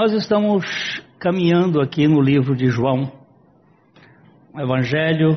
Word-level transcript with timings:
Nós 0.00 0.12
estamos 0.12 0.64
caminhando 1.18 1.80
aqui 1.80 2.06
no 2.06 2.20
livro 2.20 2.54
de 2.54 2.68
João, 2.68 3.10
um 4.54 4.60
evangelho 4.60 5.34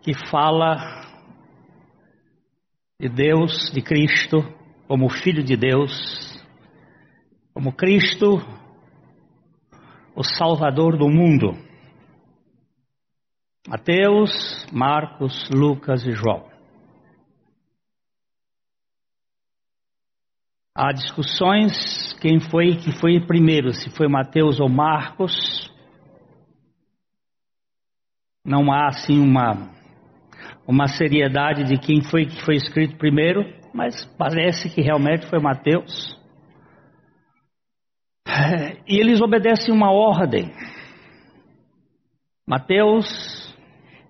que 0.00 0.14
fala 0.30 1.02
de 2.98 3.10
Deus, 3.10 3.70
de 3.74 3.82
Cristo, 3.82 4.38
como 4.86 5.10
Filho 5.10 5.44
de 5.44 5.54
Deus, 5.54 5.92
como 7.52 7.74
Cristo, 7.74 8.38
o 10.16 10.24
Salvador 10.24 10.96
do 10.96 11.10
mundo. 11.10 11.58
Mateus, 13.68 14.66
Marcos, 14.72 15.46
Lucas 15.50 16.06
e 16.06 16.12
João. 16.12 16.57
Há 20.80 20.92
discussões 20.92 22.12
quem 22.20 22.38
foi 22.38 22.76
que 22.76 22.92
foi 23.00 23.18
primeiro, 23.18 23.72
se 23.72 23.90
foi 23.90 24.06
Mateus 24.06 24.60
ou 24.60 24.68
Marcos. 24.68 25.34
Não 28.44 28.70
há 28.72 28.86
assim 28.86 29.18
uma 29.18 29.76
uma 30.64 30.86
seriedade 30.86 31.64
de 31.64 31.78
quem 31.78 32.00
foi 32.00 32.26
que 32.26 32.44
foi 32.44 32.54
escrito 32.54 32.96
primeiro, 32.96 33.42
mas 33.74 34.04
parece 34.16 34.72
que 34.72 34.80
realmente 34.80 35.26
foi 35.26 35.40
Mateus. 35.40 36.16
E 38.86 39.00
eles 39.00 39.20
obedecem 39.20 39.74
uma 39.74 39.90
ordem. 39.90 40.52
Mateus, 42.46 43.52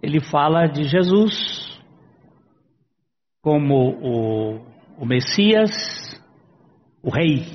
ele 0.02 0.20
fala 0.20 0.66
de 0.66 0.84
Jesus 0.84 1.80
como 3.40 3.74
o, 4.02 4.60
o 4.98 5.06
Messias, 5.06 6.07
o 7.02 7.10
rei. 7.10 7.46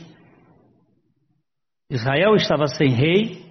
Israel 1.90 2.36
estava 2.36 2.68
sem 2.68 2.90
rei, 2.90 3.46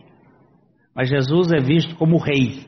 mas 0.94 1.08
Jesus 1.08 1.52
é 1.52 1.58
visto 1.58 1.96
como 1.96 2.18
rei. 2.18 2.66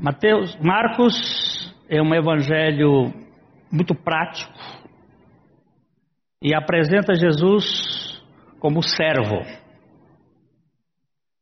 Mateus, 0.00 0.56
Marcos 0.60 1.74
é 1.88 2.00
um 2.00 2.14
evangelho 2.14 3.12
muito 3.70 3.94
prático 3.94 4.52
e 6.40 6.54
apresenta 6.54 7.14
Jesus 7.14 8.22
como 8.60 8.82
servo. 8.82 9.42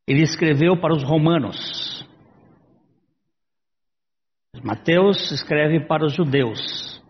Ele 0.07 0.23
escreveu 0.23 0.79
para 0.79 0.95
os 0.95 1.03
romanos. 1.03 2.07
Mateus 4.63 5.31
escreve 5.31 5.85
para 5.85 6.05
os 6.05 6.15
judeus. 6.15 7.01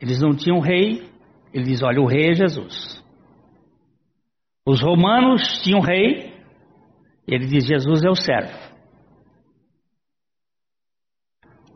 Eles 0.00 0.20
não 0.20 0.36
tinham 0.36 0.60
rei, 0.60 1.11
ele 1.52 1.64
diz: 1.64 1.82
Olha, 1.82 2.00
o 2.00 2.06
rei 2.06 2.30
é 2.30 2.34
Jesus. 2.34 3.02
Os 4.66 4.80
romanos 4.80 5.60
tinham 5.62 5.80
rei, 5.80 6.32
ele 7.26 7.46
diz: 7.46 7.66
Jesus 7.66 8.02
é 8.02 8.08
o 8.08 8.14
servo. 8.14 8.72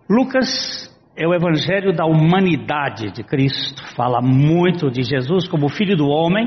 Lucas 0.08 0.48
é 1.16 1.27
o 1.27 1.34
evangelho 1.34 1.92
da 1.92 2.06
humanidade 2.06 3.10
de 3.10 3.24
Cristo, 3.24 3.83
fala 3.96 4.20
muito 4.22 4.91
de 4.91 5.02
Jesus 5.02 5.48
como 5.48 5.68
filho 5.68 5.96
do 5.96 6.06
homem. 6.06 6.46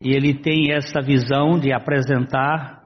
E 0.00 0.10
ele 0.10 0.34
tem 0.34 0.72
essa 0.72 1.00
visão 1.00 1.58
de 1.58 1.72
apresentar, 1.72 2.82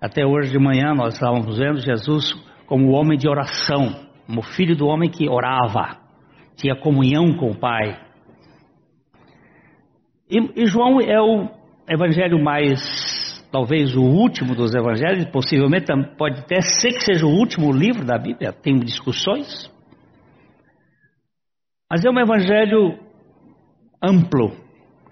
até 0.00 0.24
hoje 0.26 0.50
de 0.50 0.58
manhã 0.58 0.94
nós 0.94 1.14
estávamos 1.14 1.58
vendo 1.58 1.80
Jesus 1.80 2.32
como 2.66 2.92
homem 2.92 3.18
de 3.18 3.28
oração, 3.28 4.08
como 4.26 4.42
filho 4.42 4.76
do 4.76 4.86
homem 4.86 5.10
que 5.10 5.28
orava 5.28 6.07
tinha 6.58 6.76
comunhão 6.76 7.36
com 7.36 7.50
o 7.50 7.58
Pai. 7.58 7.98
E, 10.28 10.62
e 10.62 10.66
João 10.66 11.00
é 11.00 11.20
o 11.20 11.48
evangelho 11.88 12.42
mais, 12.42 12.80
talvez 13.50 13.96
o 13.96 14.02
último 14.02 14.54
dos 14.54 14.74
evangelhos, 14.74 15.24
possivelmente 15.30 15.86
pode 16.18 16.40
até 16.40 16.60
ser 16.60 16.88
que 16.88 17.00
seja 17.00 17.24
o 17.24 17.30
último 17.30 17.72
livro 17.72 18.04
da 18.04 18.18
Bíblia, 18.18 18.52
tem 18.52 18.78
discussões. 18.78 19.72
Mas 21.90 22.04
é 22.04 22.10
um 22.10 22.18
evangelho 22.18 22.98
amplo. 24.02 24.52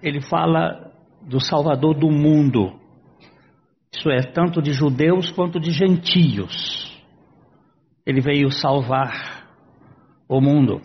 Ele 0.03 0.21
fala 0.21 0.91
do 1.21 1.39
Salvador 1.39 1.97
do 1.97 2.11
mundo. 2.11 2.79
Isso 3.91 4.11
é, 4.11 4.21
tanto 4.21 4.61
de 4.61 4.73
judeus 4.73 5.31
quanto 5.31 5.59
de 5.59 5.71
gentios. 5.71 6.93
Ele 8.05 8.21
veio 8.21 8.51
salvar 8.51 9.47
o 10.29 10.39
mundo. 10.39 10.81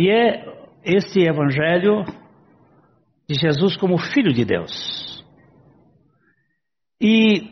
E 0.00 0.08
é 0.08 0.46
este 0.82 1.20
evangelho 1.28 2.06
de 3.28 3.34
Jesus 3.38 3.76
como 3.76 3.98
Filho 3.98 4.32
de 4.32 4.46
Deus. 4.46 5.22
E 6.98 7.50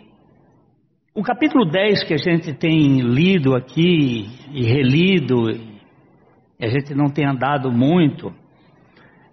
o 1.14 1.22
capítulo 1.22 1.66
10 1.66 2.04
que 2.04 2.14
a 2.14 2.16
gente 2.16 2.54
tem 2.54 3.00
lido 3.00 3.54
aqui 3.54 4.30
e 4.50 4.64
relido, 4.64 5.50
e 6.58 6.64
a 6.64 6.68
gente 6.68 6.94
não 6.94 7.10
tem 7.10 7.26
andado 7.26 7.70
muito, 7.70 8.32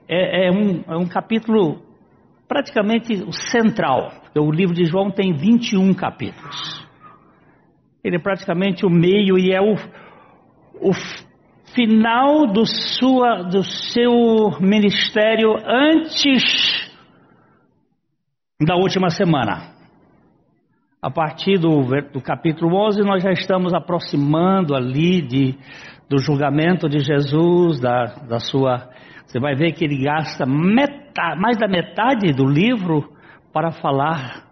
é, 0.10 0.48
é, 0.48 0.52
um, 0.52 0.84
é 0.86 0.98
um 0.98 1.08
capítulo 1.08 1.82
praticamente 2.50 3.16
central. 3.50 4.12
O 4.38 4.52
livro 4.52 4.76
de 4.76 4.84
João 4.84 5.10
tem 5.10 5.34
21 5.34 5.94
capítulos. 5.94 6.86
Ele 8.04 8.18
é 8.18 8.20
praticamente 8.20 8.86
o 8.86 8.90
meio 8.90 9.40
e 9.40 9.54
é 9.54 9.62
o, 9.62 9.76
o 10.82 10.92
final 11.76 12.48
do, 12.48 12.66
sua, 12.66 13.44
do 13.44 13.64
seu 13.64 14.60
ministério 14.62 15.54
antes 15.68 16.90
da 18.66 18.76
última 18.76 19.10
semana. 19.10 19.76
A 21.02 21.12
partir 21.12 21.60
do, 21.60 21.84
do 22.12 22.22
capítulo 22.22 22.76
11, 22.88 23.02
nós 23.02 23.22
já 23.22 23.32
estamos 23.32 23.74
aproximando 23.74 24.74
ali 24.74 25.22
de, 25.22 25.56
do 26.10 26.18
julgamento 26.18 26.90
de 26.90 27.00
Jesus, 27.00 27.80
da, 27.80 28.06
da 28.28 28.40
sua. 28.40 28.90
Você 29.26 29.40
vai 29.40 29.54
ver 29.54 29.74
que 29.74 29.84
ele 29.84 30.02
gasta 30.04 30.46
metade, 30.46 31.40
mais 31.40 31.58
da 31.58 31.68
metade 31.68 32.32
do 32.32 32.46
livro 32.46 33.14
para 33.54 33.72
falar 33.72 34.46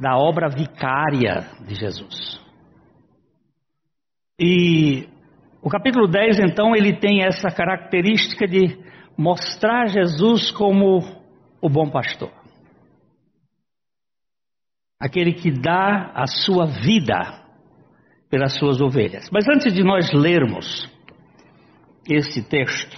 da 0.00 0.16
obra 0.16 0.48
vicária 0.48 1.46
de 1.68 1.74
Jesus. 1.74 2.40
E 4.40 5.06
o 5.62 5.68
capítulo 5.68 6.08
10, 6.08 6.38
então, 6.40 6.74
ele 6.74 6.98
tem 6.98 7.22
essa 7.22 7.50
característica 7.50 8.46
de 8.46 8.78
mostrar 9.16 9.86
Jesus 9.88 10.50
como 10.50 11.00
o 11.60 11.68
bom 11.68 11.90
pastor. 11.90 12.32
Aquele 14.98 15.34
que 15.34 15.50
dá 15.50 16.12
a 16.14 16.26
sua 16.26 16.66
vida 16.66 17.44
pelas 18.30 18.56
suas 18.58 18.80
ovelhas. 18.80 19.28
Mas 19.30 19.46
antes 19.48 19.74
de 19.74 19.82
nós 19.82 20.10
lermos 20.12 20.90
esse 22.08 22.42
texto, 22.48 22.96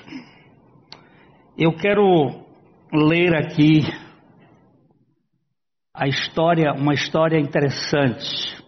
eu 1.59 1.73
quero 1.73 2.45
ler 2.93 3.35
aqui 3.35 3.83
a 5.95 6.07
história, 6.07 6.73
uma 6.73 6.95
história 6.95 7.41
interessante 7.41 8.63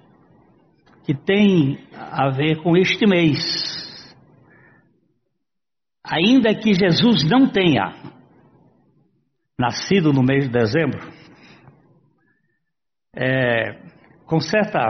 que 1.04 1.14
tem 1.14 1.78
a 1.92 2.30
ver 2.30 2.62
com 2.62 2.76
este 2.76 3.06
mês 3.06 3.83
ainda 6.04 6.54
que 6.54 6.74
Jesus 6.74 7.24
não 7.24 7.48
tenha 7.48 7.94
nascido 9.58 10.12
no 10.12 10.22
mês 10.22 10.44
de 10.44 10.52
dezembro, 10.52 11.00
é, 13.16 13.80
com 14.26 14.40
certa 14.40 14.80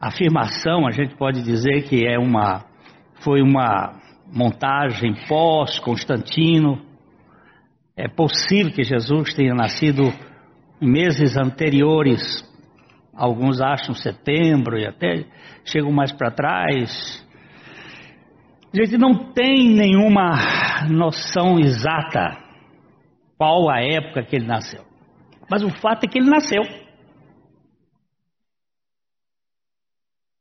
afirmação, 0.00 0.86
a 0.86 0.90
gente 0.90 1.14
pode 1.16 1.42
dizer 1.42 1.88
que 1.88 2.06
é 2.06 2.18
uma, 2.18 2.64
foi 3.22 3.42
uma 3.42 4.00
montagem 4.32 5.14
pós-Constantino. 5.28 6.84
É 7.96 8.08
possível 8.08 8.72
que 8.72 8.82
Jesus 8.82 9.34
tenha 9.34 9.54
nascido 9.54 10.02
meses 10.80 11.36
anteriores, 11.36 12.20
alguns 13.14 13.60
acham 13.60 13.94
setembro 13.94 14.78
e 14.78 14.86
até 14.86 15.24
chegam 15.64 15.90
mais 15.90 16.12
para 16.12 16.30
trás, 16.30 17.25
a 18.72 18.76
gente 18.76 18.98
não 18.98 19.32
tem 19.32 19.70
nenhuma 19.74 20.32
noção 20.90 21.58
exata 21.58 22.36
qual 23.38 23.70
a 23.70 23.80
época 23.80 24.24
que 24.24 24.36
ele 24.36 24.46
nasceu. 24.46 24.82
Mas 25.50 25.62
o 25.62 25.70
fato 25.80 26.04
é 26.04 26.08
que 26.08 26.18
ele 26.18 26.28
nasceu. 26.28 26.62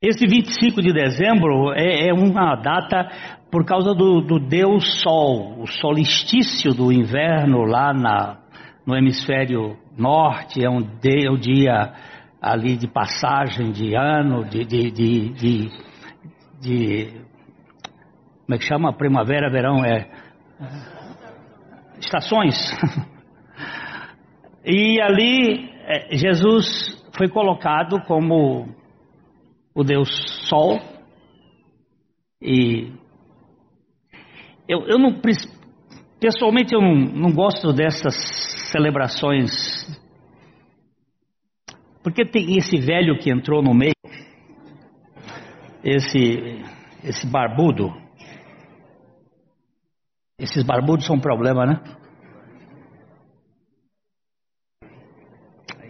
Esse 0.02 0.28
25 0.28 0.82
de 0.82 0.94
dezembro 0.94 1.74
é, 1.74 2.10
é 2.10 2.14
uma 2.14 2.56
data 2.56 3.10
por 3.52 3.66
causa 3.66 3.94
do, 3.94 4.22
do, 4.22 4.40
Deus 4.40 5.02
Sol, 5.02 5.62
o 5.62 5.68
solstício 5.68 6.74
do 6.74 6.92
inverno 6.92 7.64
lá 7.64 7.94
na, 7.94 8.38
no 8.86 8.96
hemisfério 8.96 9.78
norte, 9.98 10.64
é 10.64 10.70
um, 10.70 10.82
de, 10.82 11.26
é 11.26 11.32
um 11.32 11.38
dia 11.38 11.94
ali 12.42 12.78
de 12.78 12.88
passagem 12.88 13.72
de 13.72 13.96
ano, 13.96 14.44
de, 14.44 14.66
de, 14.66 14.92
de, 14.92 15.70
de 16.60 17.25
como 18.46 18.56
é 18.56 18.58
que 18.58 18.66
chama? 18.66 18.94
Primavera, 18.94 19.50
verão, 19.50 19.84
é. 19.84 20.08
Estações. 22.00 22.56
E 24.68 25.00
ali 25.00 25.70
é, 25.86 26.16
Jesus 26.16 26.66
foi 27.16 27.30
colocado 27.30 28.02
como 28.08 28.68
o 29.76 29.84
Deus 29.84 30.10
Sol. 30.50 30.80
E 32.42 32.92
eu, 34.68 34.88
eu 34.88 34.98
não, 34.98 35.22
pessoalmente 36.20 36.74
eu 36.74 36.82
não, 36.82 36.96
não 36.96 37.32
gosto 37.32 37.72
dessas 37.72 38.16
celebrações, 38.72 39.52
porque 42.04 42.26
tem 42.26 42.58
esse 42.58 42.78
velho 42.78 43.18
que 43.20 43.32
entrou 43.32 43.62
no 43.62 43.74
meio, 43.74 43.94
esse, 45.84 46.64
esse 47.04 47.28
barbudo. 47.28 48.05
Esses 50.46 50.62
barbudos 50.64 51.08
são 51.08 51.16
um 51.16 51.20
problema, 51.20 51.66
né? 51.66 51.82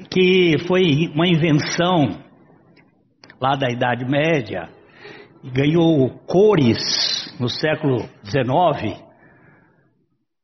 que 0.10 0.56
foi 0.66 1.10
uma 1.14 1.28
invenção 1.28 2.24
lá 3.38 3.58
da 3.58 3.70
Idade 3.70 4.06
Média, 4.06 4.70
ganhou 5.44 6.10
cores 6.26 6.80
no 7.38 7.50
século 7.50 7.98
XIX, 8.24 9.04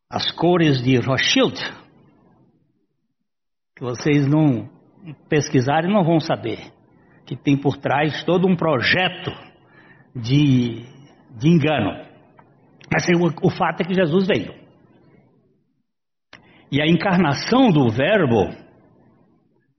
as 0.10 0.30
cores 0.31 0.84
de 0.84 0.98
Rothschild, 0.98 1.56
que 3.78 3.81
vocês 3.81 4.28
não 4.28 4.69
pesquisarem 5.30 5.90
não 5.90 6.04
vão 6.04 6.19
saber, 6.19 6.60
que 7.25 7.38
tem 7.38 7.56
por 7.56 7.78
trás 7.78 8.25
todo 8.25 8.46
um 8.46 8.57
projeto 8.57 9.31
de, 10.14 10.84
de 11.40 11.48
engano. 11.48 12.11
Mas 12.92 13.08
o, 13.08 13.48
o 13.48 13.50
fato 13.50 13.82
é 13.82 13.86
que 13.86 13.94
Jesus 13.94 14.28
veio. 14.28 14.54
E 16.72 16.82
a 16.82 16.88
encarnação 16.88 17.70
do 17.70 17.90
Verbo 17.90 18.50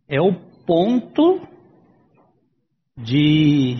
é 0.09 0.20
o 0.20 0.35
ponto 0.67 1.41
de 2.97 3.76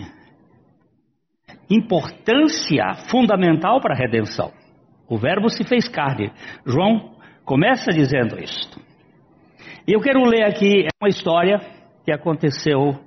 importância 1.69 2.93
fundamental 3.09 3.79
para 3.79 3.93
a 3.93 3.97
redenção. 3.97 4.51
O 5.07 5.17
Verbo 5.17 5.49
se 5.49 5.63
fez 5.63 5.87
carne. 5.87 6.31
João 6.65 7.15
começa 7.45 7.91
dizendo 7.91 8.39
isto. 8.39 8.79
E 9.87 9.93
eu 9.93 9.99
quero 9.99 10.23
ler 10.25 10.43
aqui 10.43 10.87
uma 11.01 11.09
história 11.09 11.59
que 12.03 12.11
aconteceu 12.11 12.99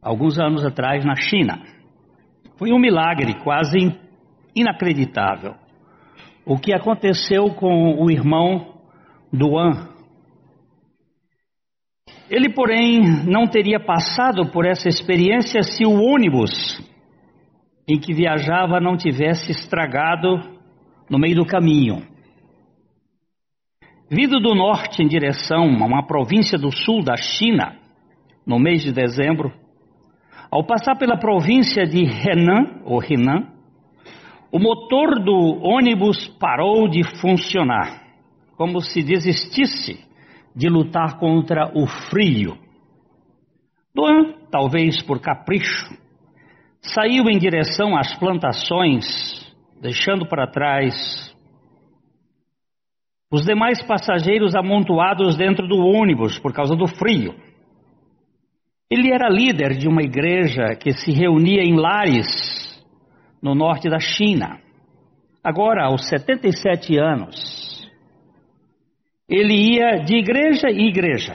alguns 0.00 0.38
anos 0.38 0.64
atrás 0.64 1.04
na 1.04 1.14
China. 1.14 1.62
Foi 2.58 2.72
um 2.72 2.78
milagre 2.78 3.34
quase 3.42 3.78
inacreditável. 4.54 5.54
O 6.44 6.58
que 6.58 6.74
aconteceu 6.74 7.54
com 7.54 8.02
o 8.02 8.10
irmão 8.10 8.74
Duan 9.32 9.92
ele, 12.32 12.48
porém, 12.48 13.02
não 13.26 13.46
teria 13.46 13.78
passado 13.78 14.50
por 14.50 14.64
essa 14.64 14.88
experiência 14.88 15.62
se 15.62 15.84
o 15.84 16.00
ônibus 16.00 16.80
em 17.86 18.00
que 18.00 18.14
viajava 18.14 18.80
não 18.80 18.96
tivesse 18.96 19.50
estragado 19.50 20.38
no 21.10 21.18
meio 21.18 21.36
do 21.36 21.44
caminho. 21.44 22.06
Vindo 24.10 24.40
do 24.40 24.54
norte 24.54 25.02
em 25.02 25.06
direção 25.06 25.64
a 25.82 25.84
uma 25.84 26.06
província 26.06 26.56
do 26.56 26.72
sul 26.72 27.04
da 27.04 27.16
China, 27.18 27.76
no 28.46 28.58
mês 28.58 28.82
de 28.82 28.92
dezembro, 28.92 29.52
ao 30.50 30.64
passar 30.64 30.96
pela 30.96 31.18
província 31.18 31.84
de 31.84 32.02
Henan, 32.02 32.80
ou 32.86 33.02
Henan, 33.02 33.51
o 34.52 34.58
motor 34.58 35.18
do 35.18 35.60
ônibus 35.62 36.28
parou 36.38 36.86
de 36.86 37.02
funcionar, 37.18 38.02
como 38.54 38.82
se 38.82 39.02
desistisse 39.02 39.98
de 40.54 40.68
lutar 40.68 41.18
contra 41.18 41.72
o 41.74 41.86
frio. 41.86 42.58
Duan, 43.94 44.34
talvez 44.50 45.00
por 45.00 45.20
capricho, 45.20 45.96
saiu 46.82 47.30
em 47.30 47.38
direção 47.38 47.96
às 47.96 48.14
plantações, 48.18 49.06
deixando 49.80 50.26
para 50.26 50.46
trás 50.46 51.34
os 53.32 53.46
demais 53.46 53.82
passageiros 53.82 54.54
amontoados 54.54 55.34
dentro 55.34 55.66
do 55.66 55.78
ônibus 55.78 56.38
por 56.38 56.52
causa 56.52 56.76
do 56.76 56.86
frio. 56.86 57.34
Ele 58.90 59.10
era 59.10 59.30
líder 59.30 59.78
de 59.78 59.88
uma 59.88 60.02
igreja 60.02 60.76
que 60.78 60.92
se 60.92 61.10
reunia 61.10 61.62
em 61.62 61.74
lares 61.74 62.51
no 63.42 63.54
norte 63.54 63.90
da 63.90 63.98
China. 63.98 64.60
Agora, 65.42 65.86
aos 65.86 66.08
77 66.08 66.96
anos, 66.96 67.90
ele 69.28 69.54
ia 69.54 69.96
de 70.04 70.16
igreja 70.16 70.68
em 70.70 70.88
igreja. 70.88 71.34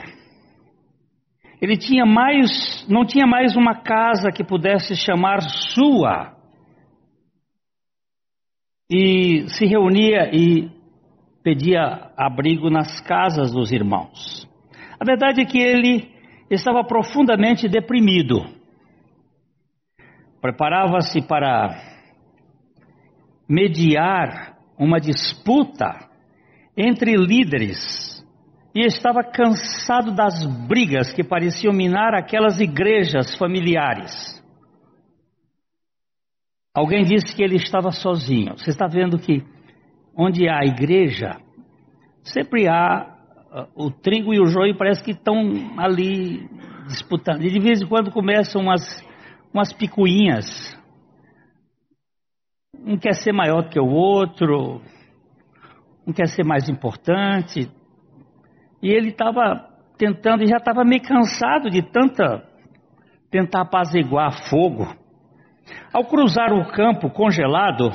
Ele 1.60 1.76
tinha 1.76 2.06
mais, 2.06 2.86
não 2.88 3.04
tinha 3.04 3.26
mais 3.26 3.56
uma 3.56 3.74
casa 3.82 4.30
que 4.30 4.44
pudesse 4.44 4.94
chamar 4.96 5.42
sua. 5.42 6.34
E 8.90 9.46
se 9.48 9.66
reunia 9.66 10.30
e 10.32 10.70
pedia 11.42 12.10
abrigo 12.16 12.70
nas 12.70 13.00
casas 13.00 13.52
dos 13.52 13.72
irmãos. 13.72 14.48
A 14.98 15.04
verdade 15.04 15.42
é 15.42 15.44
que 15.44 15.58
ele 15.58 16.08
estava 16.50 16.82
profundamente 16.82 17.68
deprimido. 17.68 18.46
Preparava-se 20.40 21.20
para 21.20 21.97
mediar 23.48 24.56
uma 24.78 25.00
disputa 25.00 26.08
entre 26.76 27.16
líderes 27.16 28.08
e 28.74 28.84
estava 28.86 29.24
cansado 29.24 30.14
das 30.14 30.44
brigas 30.68 31.12
que 31.12 31.24
pareciam 31.24 31.72
minar 31.72 32.14
aquelas 32.14 32.60
igrejas 32.60 33.36
familiares. 33.36 34.38
Alguém 36.72 37.02
disse 37.02 37.34
que 37.34 37.42
ele 37.42 37.56
estava 37.56 37.90
sozinho. 37.90 38.56
Você 38.56 38.70
está 38.70 38.86
vendo 38.86 39.18
que 39.18 39.42
onde 40.16 40.48
há 40.48 40.64
igreja, 40.64 41.40
sempre 42.22 42.68
há 42.68 43.16
uh, 43.50 43.86
o 43.86 43.90
trigo 43.90 44.32
e 44.32 44.40
o 44.40 44.46
joio 44.46 44.76
parece 44.76 45.02
que 45.02 45.10
estão 45.10 45.36
ali 45.76 46.48
disputando. 46.86 47.42
E 47.42 47.50
de 47.50 47.58
vez 47.58 47.82
em 47.82 47.86
quando 47.86 48.12
começam 48.12 48.62
umas, 48.62 49.04
umas 49.52 49.72
picuinhas. 49.72 50.77
Um 52.86 52.96
quer 52.96 53.14
ser 53.14 53.32
maior 53.32 53.68
que 53.68 53.78
o 53.78 53.86
outro, 53.86 54.80
não 56.06 56.12
quer 56.12 56.28
ser 56.28 56.44
mais 56.44 56.68
importante. 56.68 57.70
E 58.82 58.88
ele 58.90 59.10
estava 59.10 59.68
tentando, 59.98 60.42
e 60.42 60.46
já 60.46 60.56
estava 60.56 60.84
meio 60.84 61.02
cansado 61.02 61.68
de 61.68 61.82
tanta 61.82 62.46
tentar 63.30 63.62
apaziguar 63.62 64.48
fogo. 64.48 64.86
Ao 65.92 66.04
cruzar 66.04 66.52
o 66.52 66.70
campo 66.70 67.10
congelado, 67.10 67.90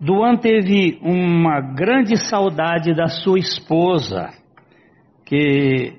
Duan 0.00 0.36
teve 0.36 0.98
uma 1.02 1.60
grande 1.60 2.16
saudade 2.16 2.94
da 2.94 3.08
sua 3.08 3.38
esposa, 3.38 4.30
que 5.24 5.98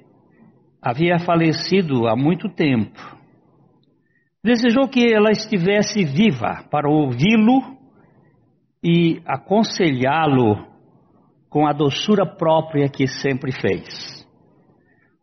havia 0.82 1.20
falecido 1.20 2.08
há 2.08 2.16
muito 2.16 2.50
tempo. 2.50 3.00
Desejou 4.44 4.90
que 4.90 5.14
ela 5.14 5.32
estivesse 5.32 6.04
viva 6.04 6.66
para 6.70 6.90
ouvi-lo 6.90 7.78
e 8.84 9.22
aconselhá-lo 9.26 10.68
com 11.50 11.66
a 11.66 11.72
doçura 11.72 12.26
própria 12.26 12.90
que 12.90 13.08
sempre 13.08 13.54
fez. 13.54 14.28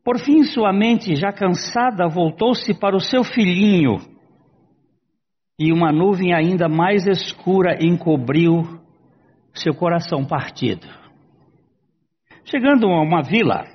Por 0.03 0.19
fim, 0.19 0.43
sua 0.45 0.73
mente, 0.73 1.15
já 1.15 1.31
cansada, 1.31 2.09
voltou-se 2.09 2.73
para 2.73 2.97
o 2.97 3.01
seu 3.01 3.23
filhinho, 3.23 3.99
e 5.59 5.71
uma 5.71 5.93
nuvem 5.93 6.33
ainda 6.33 6.71
mais 6.71 7.07
escura 7.07 7.77
encobriu 7.85 8.63
seu 9.53 9.75
coração 9.75 10.25
partido. 10.25 10.87
Chegando 12.47 12.87
a 12.87 13.03
uma 13.03 13.23
vila, 13.23 13.67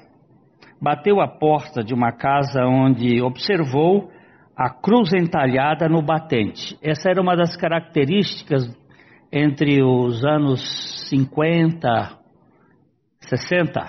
bateu 0.82 1.22
à 1.22 1.28
porta 1.28 1.84
de 1.84 1.94
uma 1.94 2.12
casa 2.12 2.66
onde 2.66 3.22
observou 3.22 4.10
a 4.56 4.70
cruz 4.70 5.14
entalhada 5.14 5.90
no 5.90 6.02
batente. 6.02 6.78
Essa 6.82 7.10
era 7.10 7.22
uma 7.22 7.36
das 7.36 7.56
características 7.58 8.64
entre 9.32 9.84
os 9.84 10.24
anos 10.24 11.08
50 11.10 12.26
60, 13.28 13.82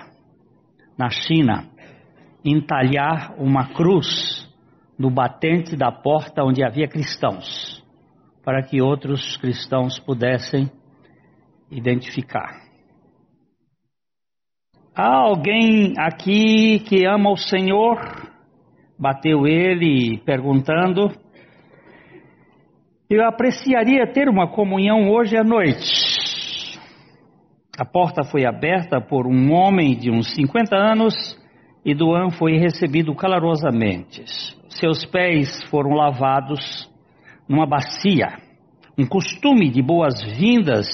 na 0.99 1.11
China, 1.11 1.69
entalhar 2.45 3.35
uma 3.39 3.75
cruz 3.75 4.47
no 4.99 5.11
batente 5.11 5.77
da 5.77 5.93
porta 5.93 6.43
onde 6.43 6.65
havia 6.65 6.89
cristãos, 6.89 7.85
para 8.43 8.63
que 8.63 8.81
outros 8.81 9.37
cristãos 9.37 9.99
pudessem 9.99 10.71
identificar. 11.71 12.63
Há 14.95 15.15
alguém 15.15 15.93
aqui 15.99 16.81
que 16.81 17.05
ama 17.07 17.31
o 17.31 17.37
Senhor? 17.37 17.99
Bateu 18.99 19.47
ele 19.47 20.19
perguntando. 20.25 21.11
Eu 23.11 23.27
apreciaria 23.27 24.07
ter 24.11 24.29
uma 24.29 24.49
comunhão 24.49 25.11
hoje 25.11 25.37
à 25.37 25.45
noite. 25.45 26.79
A 27.79 27.85
porta 27.85 28.25
foi 28.25 28.47
aberta 28.47 28.99
por 29.01 29.27
um 29.27 29.53
homem 29.53 29.95
de 29.99 30.11
uns 30.11 30.35
50 30.35 30.75
anos 30.75 31.15
e 31.85 31.95
Duan 31.95 32.31
foi 32.31 32.57
recebido 32.57 33.15
calorosamente. 33.15 34.25
Seus 34.71 35.05
pés 35.05 35.63
foram 35.71 35.91
lavados 35.91 36.91
numa 37.47 37.67
bacia, 37.67 38.39
um 38.99 39.07
costume 39.07 39.71
de 39.71 39.83
boas-vindas 39.83 40.87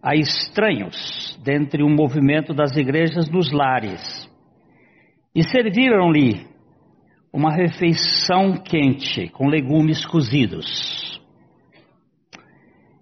a 0.00 0.14
estranhos 0.14 1.38
dentre 1.44 1.82
o 1.82 1.88
movimento 1.88 2.54
das 2.54 2.76
igrejas 2.76 3.28
nos 3.28 3.50
lares. 3.50 4.30
E 5.34 5.42
serviram-lhe 5.42 6.55
uma 7.36 7.52
refeição 7.52 8.54
quente 8.56 9.28
com 9.28 9.46
legumes 9.46 10.06
cozidos. 10.06 11.20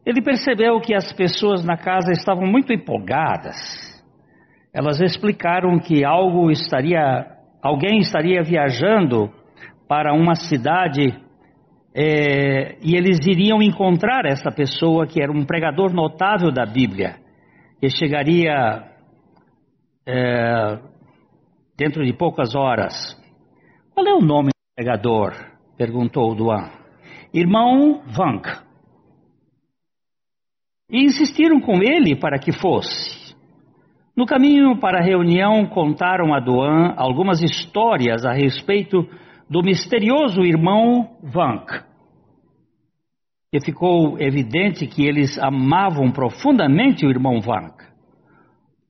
Ele 0.04 0.20
percebeu 0.20 0.80
que 0.80 0.92
as 0.92 1.12
pessoas 1.12 1.64
na 1.64 1.76
casa 1.76 2.10
estavam 2.10 2.44
muito 2.44 2.72
empolgadas. 2.72 3.54
Elas 4.74 5.00
explicaram 5.00 5.78
que 5.78 6.04
algo 6.04 6.50
estaria, 6.50 7.28
alguém 7.62 8.00
estaria 8.00 8.42
viajando 8.42 9.30
para 9.86 10.12
uma 10.12 10.34
cidade 10.34 11.16
é, 11.94 12.76
e 12.82 12.96
eles 12.96 13.24
iriam 13.24 13.62
encontrar 13.62 14.26
essa 14.26 14.50
pessoa 14.50 15.06
que 15.06 15.22
era 15.22 15.30
um 15.30 15.46
pregador 15.46 15.94
notável 15.94 16.50
da 16.50 16.66
Bíblia, 16.66 17.18
que 17.80 17.88
chegaria 17.88 18.82
é, 20.04 20.78
dentro 21.78 22.04
de 22.04 22.12
poucas 22.12 22.56
horas. 22.56 23.23
Qual 23.94 24.06
é 24.06 24.12
o 24.12 24.20
nome 24.20 24.48
do 24.48 24.74
pregador? 24.74 25.32
perguntou 25.76 26.34
Duan. 26.34 26.68
Irmão 27.32 28.02
Vank 28.06 28.48
e 30.90 31.04
insistiram 31.04 31.60
com 31.60 31.82
ele 31.82 32.14
para 32.16 32.38
que 32.38 32.52
fosse. 32.52 33.34
No 34.16 34.26
caminho 34.26 34.78
para 34.78 34.98
a 34.98 35.02
reunião, 35.02 35.66
contaram 35.66 36.34
a 36.34 36.40
Duan 36.40 36.94
algumas 36.96 37.40
histórias 37.42 38.24
a 38.24 38.32
respeito 38.32 39.08
do 39.48 39.62
misterioso 39.62 40.42
irmão 40.42 41.16
Vank. 41.22 41.82
E 43.52 43.60
ficou 43.64 44.20
evidente 44.20 44.86
que 44.86 45.06
eles 45.06 45.38
amavam 45.38 46.10
profundamente 46.12 47.06
o 47.06 47.10
irmão 47.10 47.40
Vank. 47.40 47.93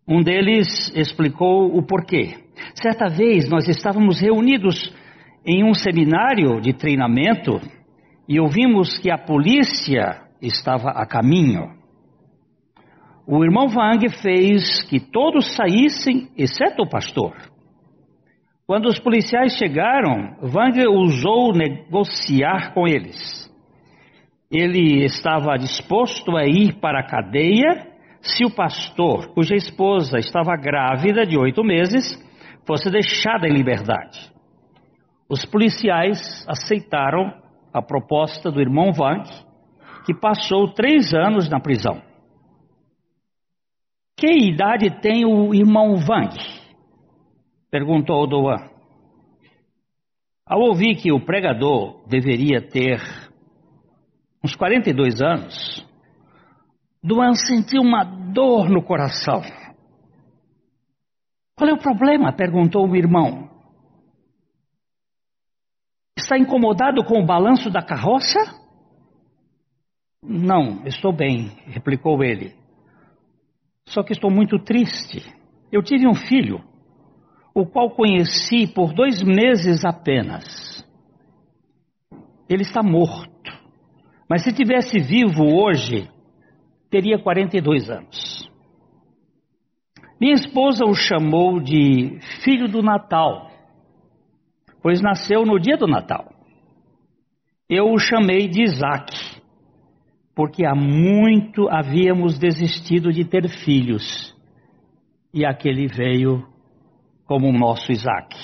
Um 0.06 0.22
deles 0.22 0.92
explicou 0.94 1.76
o 1.76 1.82
porquê. 1.82 2.36
Certa 2.74 3.08
vez 3.08 3.48
nós 3.48 3.68
estávamos 3.68 4.20
reunidos 4.20 4.94
em 5.46 5.64
um 5.64 5.74
seminário 5.74 6.60
de 6.60 6.72
treinamento 6.72 7.60
e 8.28 8.40
ouvimos 8.40 8.98
que 8.98 9.10
a 9.10 9.18
polícia 9.18 10.22
estava 10.40 10.90
a 10.90 11.06
caminho 11.06 11.84
o 13.26 13.42
irmão 13.42 13.66
Wang 13.74 14.06
fez 14.20 14.82
que 14.82 15.00
todos 15.00 15.56
saíssem, 15.56 16.28
exceto 16.36 16.82
o 16.82 16.88
pastor. 16.88 17.34
Quando 18.66 18.86
os 18.86 18.98
policiais 18.98 19.56
chegaram, 19.56 20.36
Wang 20.42 20.86
ousou 20.86 21.54
negociar 21.54 22.74
com 22.74 22.86
eles. 22.86 23.50
Ele 24.50 25.04
estava 25.04 25.56
disposto 25.56 26.36
a 26.36 26.44
ir 26.44 26.74
para 26.80 27.00
a 27.00 27.06
cadeia 27.06 27.93
se 28.24 28.44
o 28.44 28.50
pastor, 28.50 29.34
cuja 29.34 29.54
esposa 29.54 30.18
estava 30.18 30.56
grávida 30.56 31.26
de 31.26 31.36
oito 31.38 31.62
meses, 31.62 32.18
fosse 32.66 32.90
deixada 32.90 33.46
em 33.46 33.52
liberdade. 33.52 34.32
Os 35.28 35.44
policiais 35.44 36.44
aceitaram 36.48 37.34
a 37.72 37.82
proposta 37.82 38.50
do 38.50 38.60
irmão 38.60 38.92
Wang, 38.98 39.28
que 40.06 40.14
passou 40.14 40.72
três 40.72 41.12
anos 41.12 41.50
na 41.50 41.60
prisão. 41.60 42.02
Que 44.16 44.48
idade 44.48 45.00
tem 45.02 45.26
o 45.26 45.54
irmão 45.54 45.94
Wang? 46.08 46.34
Perguntou 47.70 48.26
Doan. 48.26 48.70
Ao 50.46 50.60
ouvir 50.60 50.96
que 50.96 51.12
o 51.12 51.20
pregador 51.20 52.06
deveria 52.06 52.60
ter 52.60 53.00
uns 54.42 54.54
42 54.54 55.20
anos, 55.20 55.93
Duan 57.04 57.34
sentiu 57.34 57.82
uma 57.82 58.02
dor 58.02 58.70
no 58.70 58.82
coração. 58.82 59.42
Qual 61.54 61.68
é 61.68 61.74
o 61.74 61.78
problema? 61.78 62.32
perguntou 62.32 62.88
o 62.88 62.96
irmão. 62.96 63.50
Está 66.16 66.38
incomodado 66.38 67.04
com 67.04 67.20
o 67.20 67.26
balanço 67.26 67.68
da 67.68 67.82
carroça? 67.82 68.38
Não, 70.22 70.86
estou 70.86 71.12
bem, 71.12 71.48
replicou 71.66 72.24
ele. 72.24 72.54
Só 73.86 74.02
que 74.02 74.14
estou 74.14 74.30
muito 74.30 74.58
triste. 74.58 75.30
Eu 75.70 75.82
tive 75.82 76.08
um 76.08 76.14
filho, 76.14 76.64
o 77.54 77.66
qual 77.66 77.90
conheci 77.90 78.66
por 78.66 78.94
dois 78.94 79.22
meses 79.22 79.84
apenas. 79.84 80.82
Ele 82.48 82.62
está 82.62 82.82
morto. 82.82 83.52
Mas 84.26 84.42
se 84.42 84.54
tivesse 84.54 84.98
vivo 84.98 85.44
hoje, 85.44 86.13
teria 86.94 87.18
42 87.18 87.90
anos. 87.90 88.48
Minha 90.20 90.34
esposa 90.34 90.84
o 90.84 90.94
chamou 90.94 91.58
de 91.58 92.20
filho 92.44 92.68
do 92.68 92.82
Natal, 92.82 93.50
pois 94.80 95.02
nasceu 95.02 95.44
no 95.44 95.58
dia 95.58 95.76
do 95.76 95.88
Natal. 95.88 96.32
Eu 97.68 97.86
o 97.86 97.98
chamei 97.98 98.46
de 98.46 98.62
Isaac 98.62 99.12
porque 100.36 100.64
há 100.64 100.74
muito 100.74 101.68
havíamos 101.68 102.38
desistido 102.38 103.12
de 103.12 103.24
ter 103.24 103.48
filhos, 103.64 104.32
e 105.32 105.44
aquele 105.44 105.88
veio 105.88 106.46
como 107.24 107.48
o 107.48 107.52
nosso 107.52 107.90
Isaac. 107.90 108.36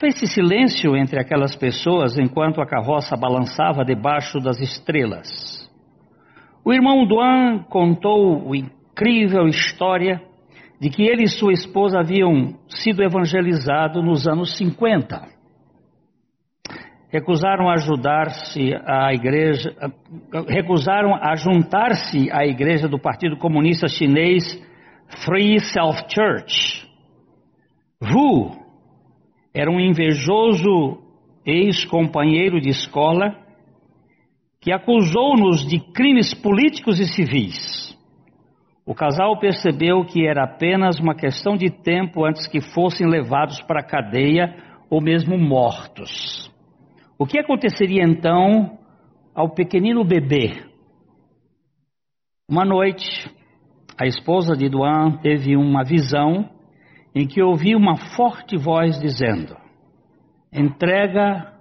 Fez-se 0.00 0.26
silêncio 0.26 0.96
entre 0.96 1.20
aquelas 1.20 1.54
pessoas 1.54 2.16
enquanto 2.18 2.62
a 2.62 2.66
carroça 2.66 3.16
balançava 3.16 3.84
debaixo 3.84 4.38
das 4.38 4.58
estrelas. 4.60 5.57
O 6.68 6.72
irmão 6.74 7.06
Duan 7.06 7.64
contou 7.70 8.52
a 8.52 8.56
incrível 8.58 9.48
história 9.48 10.20
de 10.78 10.90
que 10.90 11.02
ele 11.02 11.22
e 11.22 11.26
sua 11.28 11.54
esposa 11.54 11.98
haviam 11.98 12.58
sido 12.68 13.02
evangelizados 13.02 14.04
nos 14.04 14.28
anos 14.28 14.54
50 14.58 15.38
recusaram 17.10 17.70
ajudar-se 17.70 18.74
à 18.84 19.14
igreja, 19.14 19.74
recusaram 20.46 21.14
a 21.14 21.34
juntar-se 21.36 22.30
à 22.30 22.46
igreja 22.46 22.86
do 22.86 22.98
Partido 22.98 23.38
Comunista 23.38 23.88
Chinês 23.88 24.44
Free 25.24 25.58
Self 25.60 26.04
Church. 26.10 26.86
Wu 27.98 28.58
era 29.54 29.70
um 29.70 29.80
invejoso 29.80 30.98
ex-companheiro 31.46 32.60
de 32.60 32.68
escola 32.68 33.47
que 34.68 34.72
acusou-nos 34.74 35.66
de 35.66 35.80
crimes 35.80 36.34
políticos 36.34 37.00
e 37.00 37.06
civis. 37.06 37.96
O 38.84 38.94
casal 38.94 39.38
percebeu 39.38 40.04
que 40.04 40.26
era 40.26 40.44
apenas 40.44 41.00
uma 41.00 41.14
questão 41.14 41.56
de 41.56 41.70
tempo 41.70 42.22
antes 42.22 42.46
que 42.46 42.60
fossem 42.60 43.08
levados 43.08 43.62
para 43.62 43.80
a 43.80 43.82
cadeia 43.82 44.54
ou 44.90 45.00
mesmo 45.00 45.38
mortos. 45.38 46.52
O 47.18 47.24
que 47.24 47.38
aconteceria 47.38 48.02
então 48.04 48.78
ao 49.34 49.54
pequenino 49.54 50.04
bebê? 50.04 50.62
Uma 52.46 52.66
noite, 52.66 53.26
a 53.98 54.06
esposa 54.06 54.54
de 54.54 54.68
Duan 54.68 55.16
teve 55.22 55.56
uma 55.56 55.82
visão 55.82 56.46
em 57.14 57.26
que 57.26 57.42
ouviu 57.42 57.78
uma 57.78 57.96
forte 58.14 58.54
voz 58.58 59.00
dizendo: 59.00 59.56
Entrega 60.52 61.54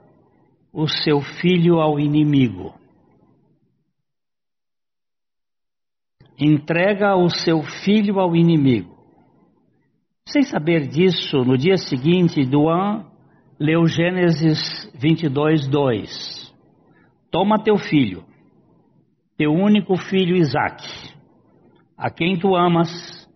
o 0.74 0.90
seu 0.90 1.22
filho 1.22 1.80
ao 1.80 1.98
inimigo. 1.98 2.76
Entrega 6.40 7.16
o 7.16 7.30
seu 7.30 7.64
filho 7.64 8.20
ao 8.20 8.36
inimigo. 8.36 8.96
Sem 10.28 10.44
saber 10.44 10.88
disso, 10.88 11.38
no 11.38 11.58
dia 11.58 11.78
seguinte, 11.78 12.46
Duan 12.46 13.06
leu 13.60 13.88
Gênesis 13.88 14.92
22, 14.94 15.68
2. 15.68 16.56
Toma 17.32 17.64
teu 17.64 17.78
filho, 17.78 18.24
teu 19.36 19.52
único 19.52 19.98
filho 19.98 20.36
Isaque, 20.36 21.12
a 21.98 22.12
quem 22.12 22.38
tu 22.38 22.56
amas, 22.56 23.28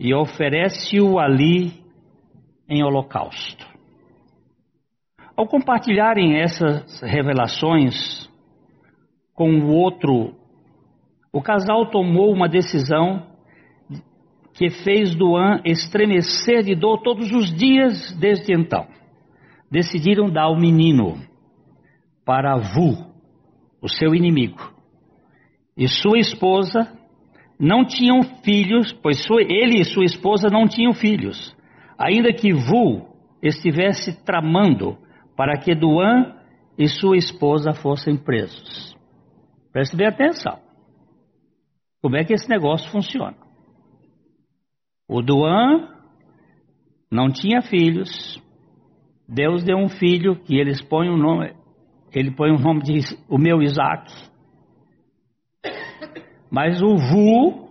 e 0.00 0.14
oferece-o 0.14 1.18
ali 1.18 1.82
em 2.68 2.82
holocausto. 2.82 3.66
Ao 5.36 5.46
compartilharem 5.46 6.40
essas 6.40 7.00
revelações 7.02 8.28
com 9.34 9.50
o 9.50 9.68
outro, 9.68 10.37
o 11.32 11.42
casal 11.42 11.90
tomou 11.90 12.32
uma 12.32 12.48
decisão 12.48 13.26
que 14.54 14.70
fez 14.70 15.14
Duan 15.14 15.60
estremecer 15.64 16.62
de 16.64 16.74
dor 16.74 17.02
todos 17.02 17.30
os 17.32 17.54
dias 17.54 18.16
desde 18.18 18.52
então 18.52 18.86
decidiram 19.70 20.30
dar 20.30 20.48
o 20.48 20.58
menino 20.58 21.18
para 22.24 22.56
Vu, 22.56 23.06
o 23.80 23.88
seu 23.88 24.14
inimigo, 24.14 24.72
e 25.76 25.86
sua 25.88 26.18
esposa 26.18 26.92
não 27.58 27.84
tinham 27.84 28.22
filhos, 28.42 28.92
pois 28.92 29.18
ele 29.30 29.80
e 29.80 29.84
sua 29.84 30.04
esposa 30.04 30.48
não 30.50 30.66
tinham 30.66 30.92
filhos, 30.92 31.54
ainda 31.98 32.32
que 32.32 32.52
Vu 32.52 33.06
estivesse 33.42 34.24
tramando 34.24 34.96
para 35.36 35.58
que 35.58 35.74
Duan 35.74 36.34
e 36.76 36.88
sua 36.88 37.16
esposa 37.16 37.72
fossem 37.72 38.16
presos. 38.16 38.96
Preste 39.72 39.96
bem 39.96 40.06
atenção. 40.06 40.58
Como 42.00 42.16
é 42.16 42.24
que 42.24 42.32
esse 42.32 42.48
negócio 42.48 42.90
funciona? 42.90 43.36
O 45.08 45.22
Duan 45.22 45.88
não 47.10 47.30
tinha 47.30 47.62
filhos. 47.62 48.42
Deus 49.28 49.64
deu 49.64 49.76
um 49.76 49.88
filho 49.88 50.36
que 50.36 50.56
eles 50.56 50.80
põem 50.82 51.10
o 51.10 51.16
nome, 51.16 51.54
ele 52.14 52.30
põe 52.30 52.50
o 52.50 52.58
nome 52.58 52.82
de 52.82 53.00
o 53.28 53.38
meu 53.38 53.62
Isaac. 53.62 54.10
Mas 56.50 56.80
o 56.80 56.96
Vu 56.96 57.68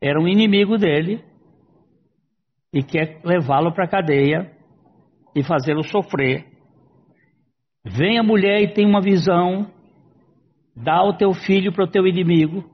era 0.00 0.20
um 0.20 0.28
inimigo 0.28 0.76
dele 0.76 1.24
e 2.72 2.82
quer 2.82 3.20
levá-lo 3.24 3.72
para 3.72 3.84
a 3.84 3.88
cadeia 3.88 4.52
e 5.34 5.42
fazê-lo 5.42 5.82
sofrer. 5.82 6.46
Vem 7.84 8.18
a 8.18 8.22
mulher 8.22 8.60
e 8.62 8.72
tem 8.72 8.86
uma 8.86 9.00
visão, 9.00 9.70
dá 10.76 11.02
o 11.02 11.16
teu 11.16 11.32
filho 11.32 11.72
para 11.72 11.84
o 11.84 11.90
teu 11.90 12.06
inimigo. 12.06 12.64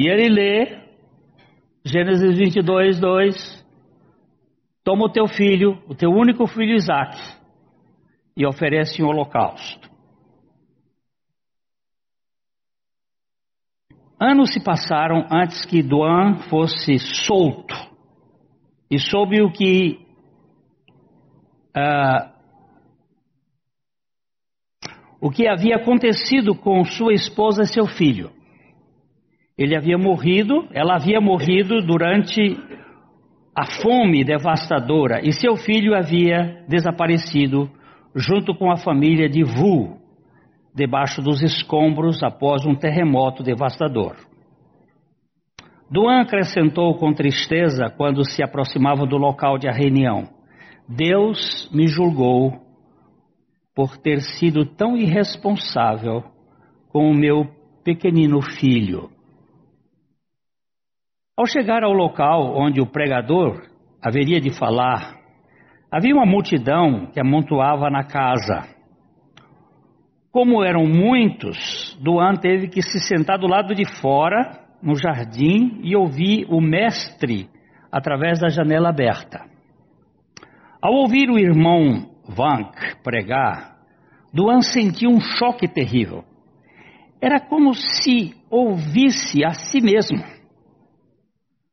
E 0.00 0.08
ele 0.08 0.30
lê 0.30 0.80
Gênesis 1.84 2.38
22, 2.38 2.98
2. 2.98 3.66
Toma 4.82 5.04
o 5.04 5.12
teu 5.12 5.26
filho, 5.26 5.78
o 5.86 5.94
teu 5.94 6.08
único 6.08 6.46
filho 6.46 6.74
Isaac, 6.74 7.18
e 8.34 8.46
oferece 8.46 9.02
um 9.02 9.08
holocausto. 9.08 9.90
Anos 14.18 14.54
se 14.54 14.64
passaram 14.64 15.28
antes 15.30 15.66
que 15.66 15.82
Duan 15.82 16.38
fosse 16.48 16.98
solto 16.98 17.74
e 18.90 18.98
soube 18.98 19.42
o 19.42 19.52
que 19.52 20.00
uh, 21.76 22.32
o 25.20 25.30
que 25.30 25.46
havia 25.46 25.76
acontecido 25.76 26.54
com 26.54 26.82
sua 26.86 27.12
esposa 27.12 27.64
e 27.64 27.66
seu 27.66 27.84
filho. 27.84 28.39
Ele 29.60 29.76
havia 29.76 29.98
morrido, 29.98 30.66
ela 30.72 30.94
havia 30.94 31.20
morrido 31.20 31.82
durante 31.82 32.40
a 33.54 33.66
fome 33.82 34.24
devastadora 34.24 35.20
e 35.22 35.34
seu 35.34 35.54
filho 35.54 35.94
havia 35.94 36.64
desaparecido 36.66 37.70
junto 38.16 38.54
com 38.54 38.72
a 38.72 38.78
família 38.78 39.28
de 39.28 39.44
Vu, 39.44 39.98
debaixo 40.74 41.20
dos 41.20 41.42
escombros 41.42 42.22
após 42.22 42.64
um 42.64 42.74
terremoto 42.74 43.42
devastador. 43.42 44.16
Duan 45.90 46.22
acrescentou 46.22 46.94
com 46.94 47.12
tristeza 47.12 47.92
quando 47.94 48.24
se 48.24 48.42
aproximava 48.42 49.04
do 49.04 49.18
local 49.18 49.58
de 49.58 49.68
a 49.68 49.72
reunião: 49.72 50.26
Deus 50.88 51.70
me 51.70 51.86
julgou 51.86 52.62
por 53.76 53.98
ter 53.98 54.22
sido 54.22 54.64
tão 54.64 54.96
irresponsável 54.96 56.24
com 56.88 57.10
o 57.10 57.14
meu 57.14 57.46
pequenino 57.84 58.40
filho. 58.40 59.19
Ao 61.40 61.46
chegar 61.46 61.82
ao 61.82 61.94
local 61.94 62.54
onde 62.54 62.82
o 62.82 62.86
pregador 62.86 63.62
haveria 64.02 64.38
de 64.42 64.50
falar, 64.50 65.16
havia 65.90 66.14
uma 66.14 66.26
multidão 66.26 67.06
que 67.06 67.18
amontoava 67.18 67.88
na 67.88 68.04
casa. 68.04 68.68
Como 70.30 70.62
eram 70.62 70.84
muitos, 70.84 71.98
Duan 71.98 72.34
teve 72.34 72.68
que 72.68 72.82
se 72.82 73.00
sentar 73.00 73.38
do 73.38 73.46
lado 73.46 73.74
de 73.74 73.86
fora, 74.02 74.50
no 74.82 74.94
jardim, 74.94 75.80
e 75.82 75.96
ouvir 75.96 76.44
o 76.50 76.60
mestre 76.60 77.48
através 77.90 78.38
da 78.38 78.50
janela 78.50 78.90
aberta. 78.90 79.40
Ao 80.82 80.92
ouvir 80.92 81.30
o 81.30 81.38
irmão 81.38 82.06
Vank 82.28 83.02
pregar, 83.02 83.78
Duan 84.30 84.60
sentiu 84.60 85.08
um 85.08 85.20
choque 85.20 85.66
terrível. 85.66 86.22
Era 87.18 87.40
como 87.40 87.72
se 87.72 88.34
ouvisse 88.50 89.42
a 89.42 89.54
si 89.54 89.80
mesmo. 89.80 90.38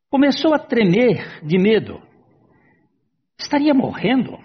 Começou 0.10 0.54
a 0.54 0.60
tremer 0.60 1.43
de 1.43 1.58
medo. 1.58 2.02
Estaria 3.38 3.74
morrendo? 3.74 4.38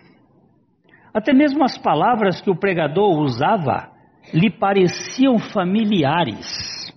Até 1.14 1.32
mesmo 1.32 1.62
as 1.62 1.78
palavras 1.78 2.40
que 2.40 2.50
o 2.50 2.58
pregador 2.58 3.20
usava 3.20 3.92
lhe 4.34 4.50
pareciam 4.50 5.38
familiares. 5.38 6.92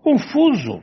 Confuso, 0.00 0.80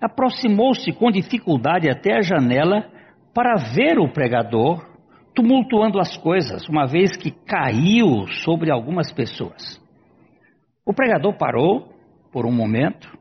aproximou-se 0.00 0.92
com 0.92 1.10
dificuldade 1.10 1.90
até 1.90 2.18
a 2.18 2.22
janela 2.22 2.88
para 3.34 3.56
ver 3.74 3.98
o 3.98 4.08
pregador 4.08 4.86
tumultuando 5.34 5.98
as 5.98 6.16
coisas, 6.16 6.68
uma 6.68 6.86
vez 6.86 7.16
que 7.16 7.30
caiu 7.30 8.26
sobre 8.44 8.70
algumas 8.70 9.12
pessoas. 9.12 9.82
O 10.84 10.94
pregador 10.94 11.36
parou 11.36 11.92
por 12.32 12.46
um 12.46 12.52
momento, 12.52 13.18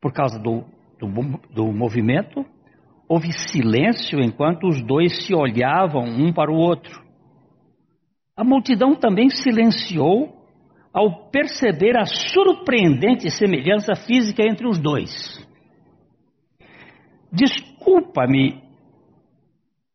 por 0.00 0.12
causa 0.12 0.38
do, 0.38 0.64
do, 1.00 1.08
do 1.52 1.72
movimento, 1.72 2.44
houve 3.08 3.32
silêncio 3.32 4.20
enquanto 4.20 4.68
os 4.68 4.80
dois 4.82 5.26
se 5.26 5.34
olhavam 5.34 6.04
um 6.04 6.32
para 6.32 6.50
o 6.50 6.56
outro. 6.56 7.02
A 8.36 8.44
multidão 8.44 8.94
também 8.94 9.28
silenciou 9.30 10.36
ao 10.92 11.30
perceber 11.30 11.96
a 11.96 12.04
surpreendente 12.04 13.30
semelhança 13.30 13.94
física 13.94 14.42
entre 14.44 14.66
os 14.66 14.78
dois. 14.78 15.10
Desculpa-me 17.32 18.62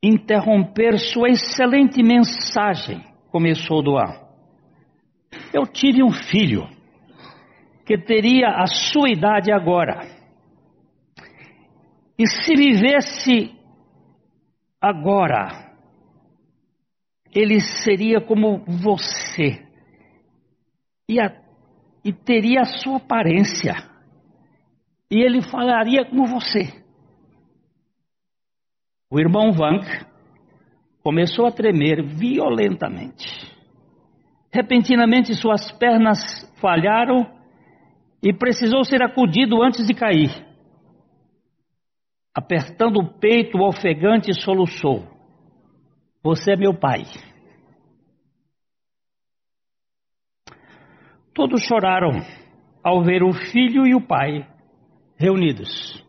interromper 0.02 0.98
sua 1.00 1.30
excelente 1.30 2.02
mensagem, 2.04 3.02
começou 3.32 3.82
Doan. 3.82 4.26
Eu 5.54 5.66
tive 5.66 6.04
um 6.04 6.12
filho 6.12 6.68
que 7.86 7.98
teria 7.98 8.48
a 8.48 8.66
sua 8.68 9.10
idade 9.10 9.52
agora. 9.52 10.15
E 12.18 12.26
se 12.28 12.56
vivesse 12.56 13.54
agora, 14.80 15.76
ele 17.34 17.60
seria 17.60 18.22
como 18.22 18.64
você 18.66 19.66
e, 21.10 21.20
a, 21.20 21.36
e 22.04 22.14
teria 22.14 22.62
a 22.62 22.66
sua 22.66 22.98
aparência, 22.98 23.74
e 25.12 25.22
ele 25.22 25.42
falaria 25.42 26.06
como 26.06 26.26
você. 26.26 26.84
O 29.12 29.20
irmão 29.20 29.52
Vank 29.52 29.86
começou 31.04 31.46
a 31.46 31.52
tremer 31.52 32.02
violentamente. 32.04 33.54
Repentinamente 34.52 35.36
suas 35.36 35.72
pernas 35.74 36.20
falharam 36.62 37.30
e 38.24 38.34
precisou 38.34 38.84
ser 38.86 39.04
acudido 39.04 39.62
antes 39.62 39.86
de 39.86 39.94
cair. 39.94 40.55
Apertando 42.36 42.98
o 42.98 43.08
peito, 43.18 43.60
ofegante 43.60 44.34
soluçou. 44.34 45.08
Você 46.22 46.52
é 46.52 46.58
meu 46.58 46.74
pai. 46.74 47.04
Todos 51.34 51.64
choraram 51.64 52.12
ao 52.84 53.04
ver 53.04 53.24
o 53.24 53.32
filho 53.32 53.88
e 53.88 53.96
o 53.96 54.02
pai 54.02 54.46
reunidos. 55.18 56.04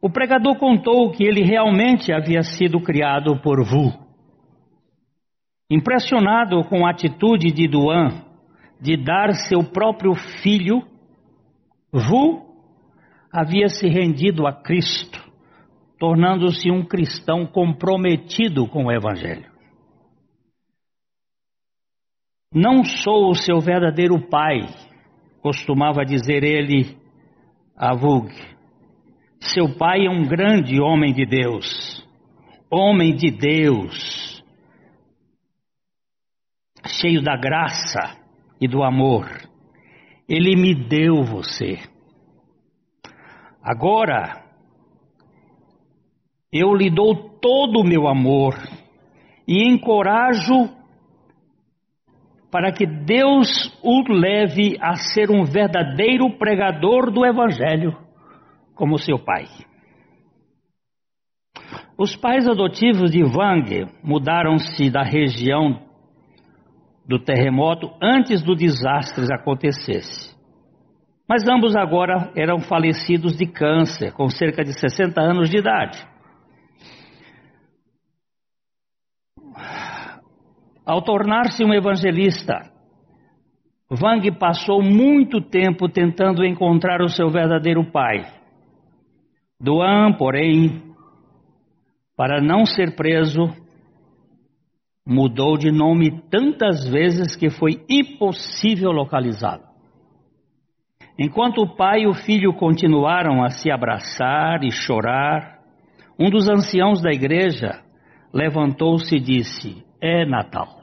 O 0.00 0.08
pregador 0.08 0.56
contou 0.58 1.10
que 1.10 1.24
ele 1.24 1.42
realmente 1.42 2.12
havia 2.12 2.42
sido 2.42 2.80
criado 2.80 3.40
por 3.40 3.64
Vu. 3.64 3.92
Impressionado 5.68 6.62
com 6.68 6.86
a 6.86 6.90
atitude 6.90 7.50
de 7.50 7.66
Duan 7.66 8.22
de 8.80 8.96
dar 8.96 9.32
seu 9.48 9.64
próprio 9.64 10.14
filho, 10.42 10.82
Vu 11.92 12.43
havia 13.34 13.68
se 13.68 13.88
rendido 13.88 14.46
a 14.46 14.52
Cristo 14.52 15.24
tornando-se 15.98 16.70
um 16.70 16.84
cristão 16.84 17.46
comprometido 17.46 18.68
com 18.68 18.84
o 18.84 18.92
Evangelho. 18.92 19.50
Não 22.52 22.84
sou 22.84 23.30
o 23.30 23.34
seu 23.34 23.58
verdadeiro 23.58 24.28
pai, 24.28 24.60
costumava 25.40 26.04
dizer 26.04 26.44
ele 26.44 26.96
a 27.74 27.94
Vug. 27.94 28.30
Seu 29.40 29.76
pai 29.76 30.06
é 30.06 30.10
um 30.10 30.26
grande 30.26 30.80
homem 30.80 31.14
de 31.14 31.24
Deus, 31.24 32.06
homem 32.70 33.14
de 33.14 33.30
Deus, 33.30 34.44
cheio 36.86 37.22
da 37.22 37.34
graça 37.34 38.20
e 38.60 38.68
do 38.68 38.82
amor. 38.82 39.26
Ele 40.28 40.54
me 40.54 40.74
deu 40.74 41.22
você. 41.24 41.93
Agora, 43.64 44.44
eu 46.52 46.74
lhe 46.74 46.90
dou 46.90 47.30
todo 47.40 47.80
o 47.80 47.84
meu 47.84 48.06
amor 48.06 48.54
e 49.48 49.66
encorajo 49.66 50.68
para 52.50 52.70
que 52.72 52.84
Deus 52.86 53.48
o 53.82 54.02
leve 54.12 54.76
a 54.80 54.96
ser 54.96 55.30
um 55.30 55.44
verdadeiro 55.44 56.36
pregador 56.36 57.10
do 57.10 57.24
Evangelho, 57.24 57.96
como 58.74 58.98
seu 58.98 59.18
pai. 59.18 59.46
Os 61.96 62.14
pais 62.14 62.46
adotivos 62.46 63.10
de 63.10 63.24
Wang 63.24 63.86
mudaram-se 64.02 64.90
da 64.90 65.02
região 65.02 65.80
do 67.06 67.18
terremoto 67.18 67.90
antes 68.02 68.42
do 68.42 68.54
desastre 68.54 69.24
acontecesse. 69.32 70.33
Mas 71.28 71.48
ambos 71.48 71.74
agora 71.74 72.30
eram 72.36 72.60
falecidos 72.60 73.36
de 73.36 73.46
câncer, 73.46 74.12
com 74.12 74.28
cerca 74.28 74.62
de 74.62 74.78
60 74.78 75.20
anos 75.20 75.48
de 75.48 75.58
idade. 75.58 76.06
Ao 80.84 81.00
tornar-se 81.00 81.64
um 81.64 81.72
evangelista, 81.72 82.70
Wang 83.90 84.30
passou 84.38 84.82
muito 84.82 85.40
tempo 85.40 85.88
tentando 85.88 86.44
encontrar 86.44 87.00
o 87.00 87.08
seu 87.08 87.30
verdadeiro 87.30 87.90
pai. 87.90 88.26
Duan, 89.58 90.12
porém, 90.18 90.94
para 92.14 92.42
não 92.42 92.66
ser 92.66 92.94
preso, 92.94 93.48
mudou 95.06 95.56
de 95.56 95.72
nome 95.72 96.22
tantas 96.30 96.86
vezes 96.86 97.34
que 97.34 97.48
foi 97.48 97.82
impossível 97.88 98.90
localizá-lo. 98.90 99.73
Enquanto 101.18 101.62
o 101.62 101.76
pai 101.76 102.00
e 102.00 102.06
o 102.08 102.14
filho 102.14 102.52
continuaram 102.54 103.44
a 103.44 103.50
se 103.50 103.70
abraçar 103.70 104.64
e 104.64 104.70
chorar, 104.72 105.60
um 106.18 106.28
dos 106.28 106.48
anciãos 106.48 107.00
da 107.00 107.10
igreja 107.10 107.82
levantou-se 108.32 109.14
e 109.14 109.20
disse: 109.20 109.84
É 110.00 110.26
Natal. 110.26 110.82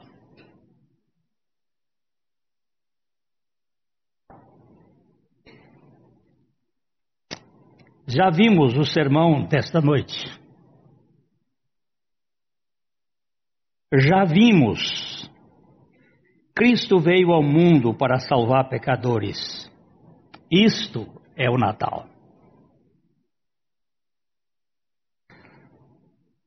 Já 8.06 8.30
vimos 8.30 8.76
o 8.76 8.84
sermão 8.84 9.46
desta 9.46 9.80
noite. 9.80 10.38
Já 13.94 14.24
vimos, 14.24 15.30
Cristo 16.54 16.98
veio 16.98 17.32
ao 17.32 17.42
mundo 17.42 17.94
para 17.94 18.18
salvar 18.18 18.68
pecadores. 18.68 19.71
Isto 20.52 21.06
é 21.34 21.48
o 21.48 21.56
Natal. 21.56 22.04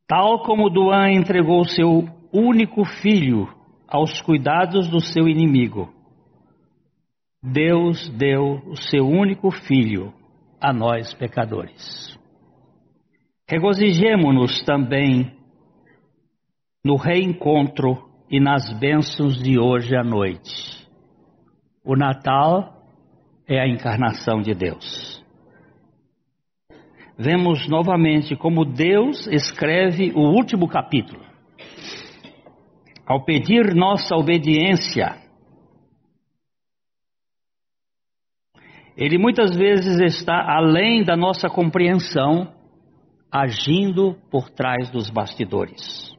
Tal 0.08 0.44
como 0.44 0.70
Duan 0.70 1.10
entregou 1.10 1.66
seu 1.66 2.08
único 2.32 2.86
filho 2.86 3.48
aos 3.88 4.22
cuidados 4.22 4.88
do 4.92 5.00
seu 5.00 5.28
inimigo, 5.28 5.92
Deus 7.42 8.08
deu 8.10 8.62
o 8.68 8.76
seu 8.76 9.08
único 9.08 9.50
filho 9.50 10.14
a 10.62 10.72
nós 10.72 11.12
pecadores. 11.16 12.16
Regozijemo-nos 13.50 14.64
também 14.64 15.36
no 16.84 16.96
reencontro 16.96 18.08
e 18.30 18.40
nas 18.40 18.72
bênçãos 18.80 19.42
de 19.42 19.58
hoje 19.58 19.96
à 19.96 20.04
noite. 20.04 20.88
O 21.84 21.96
Natal 21.96 22.75
é 23.48 23.60
a 23.60 23.68
encarnação 23.68 24.42
de 24.42 24.54
Deus. 24.54 25.24
Vemos 27.18 27.68
novamente 27.68 28.36
como 28.36 28.66
Deus 28.66 29.28
escreve 29.28 30.12
o 30.14 30.22
último 30.22 30.68
capítulo. 30.68 31.24
Ao 33.06 33.24
pedir 33.24 33.74
nossa 33.74 34.16
obediência, 34.16 35.26
Ele 38.98 39.18
muitas 39.18 39.56
vezes 39.56 40.00
está 40.00 40.56
além 40.56 41.04
da 41.04 41.18
nossa 41.18 41.50
compreensão, 41.50 42.54
agindo 43.30 44.16
por 44.32 44.50
trás 44.50 44.90
dos 44.90 45.10
bastidores. 45.10 46.15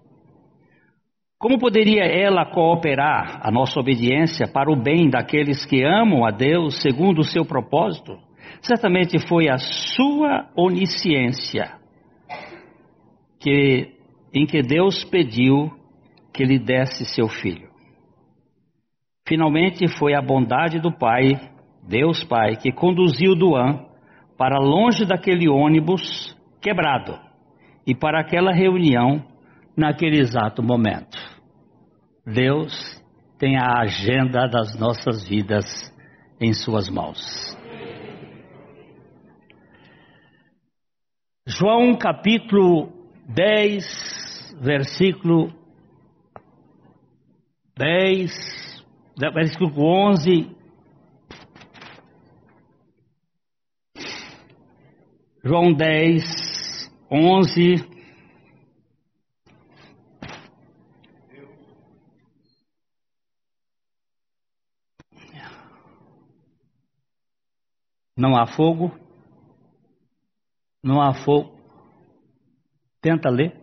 Como 1.39 1.59
poderia 1.59 2.05
ela 2.05 2.47
cooperar 2.47 3.41
a 3.43 3.51
nossa 3.51 3.79
obediência 3.79 4.49
para 4.49 4.73
o 4.73 4.77
bem 4.77 5.11
daqueles 5.11 5.67
que 5.67 5.85
amam 5.85 6.25
a 6.25 6.31
Deus 6.31 6.81
segundo 6.81 7.19
o 7.19 7.25
seu 7.25 7.45
propósito? 7.45 8.19
Certamente 8.63 9.19
foi 9.29 9.49
a 9.49 9.59
sua 9.59 10.49
onisciência 10.57 11.73
que, 13.39 13.93
em 14.33 14.47
que 14.47 14.63
Deus 14.63 15.05
pediu 15.05 15.71
que 16.33 16.43
lhe 16.43 16.59
desse 16.59 17.05
seu 17.05 17.29
filho. 17.29 17.69
Finalmente 19.29 19.87
foi 19.99 20.15
a 20.15 20.23
bondade 20.23 20.81
do 20.81 20.91
Pai, 20.91 21.33
Deus 21.87 22.25
Pai, 22.25 22.57
que 22.57 22.73
conduziu 22.73 23.35
Duan 23.35 23.85
para 24.39 24.59
longe 24.59 25.05
daquele 25.05 25.49
ônibus 25.49 26.35
quebrado 26.63 27.19
e 27.87 27.95
para 27.95 28.21
aquela 28.21 28.53
reunião 28.53 29.23
naquele 29.77 30.19
exato 30.19 30.63
momento. 30.63 31.19
Deus 32.25 33.03
tem 33.39 33.57
a 33.57 33.81
agenda 33.81 34.49
das 34.49 34.79
nossas 34.79 35.29
vidas 35.29 35.65
em 36.41 36.53
Suas 36.53 36.89
mãos. 36.89 37.57
João 41.47 41.97
capítulo 41.97 42.93
10, 43.29 44.57
versículo 44.61 45.53
10, 47.79 48.33
versículo 49.33 49.73
11. 50.11 50.57
João 55.45 55.73
10, 55.73 56.91
11 57.09 57.96
Não 68.17 68.35
há 68.35 68.47
fogo. 68.47 68.91
Não 70.83 71.03
há 71.03 71.13
fogo. 71.13 71.55
Tenta 73.03 73.29
ler. 73.29 73.61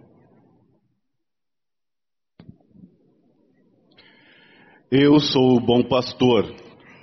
Eu 4.91 5.19
sou 5.19 5.57
o 5.57 5.59
bom 5.59 5.83
pastor. 5.83 6.53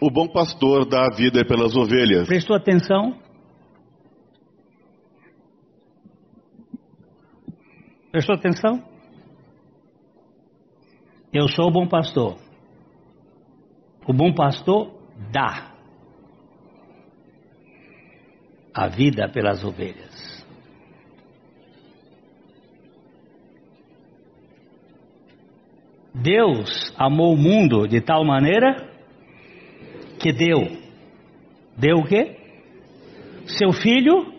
O 0.01 0.11
bom 0.11 0.29
pastor 0.29 0.89
dá 0.89 1.07
a 1.07 1.17
vida 1.17 1.45
pelas 1.45 1.75
ovelhas. 1.75 2.29
Prestou 2.29 2.55
atenção? 2.55 3.21
Prestou 8.13 8.37
atenção? 8.37 8.83
Eu 11.33 11.49
sou 11.49 11.67
o 11.67 11.71
bom 11.73 11.89
pastor. 11.89 12.37
O 14.07 14.13
bom 14.13 14.33
pastor 14.35 14.93
dá 15.33 15.70
a 18.81 18.89
vida 18.89 19.29
pelas 19.29 19.63
ovelhas. 19.63 20.43
Deus 26.15 26.91
amou 26.97 27.35
o 27.35 27.37
mundo 27.37 27.87
de 27.87 28.01
tal 28.01 28.25
maneira 28.25 28.91
que 30.19 30.33
deu. 30.33 30.61
Deu 31.77 31.99
o 31.99 32.07
quê? 32.07 32.39
Seu 33.59 33.71
filho 33.71 34.33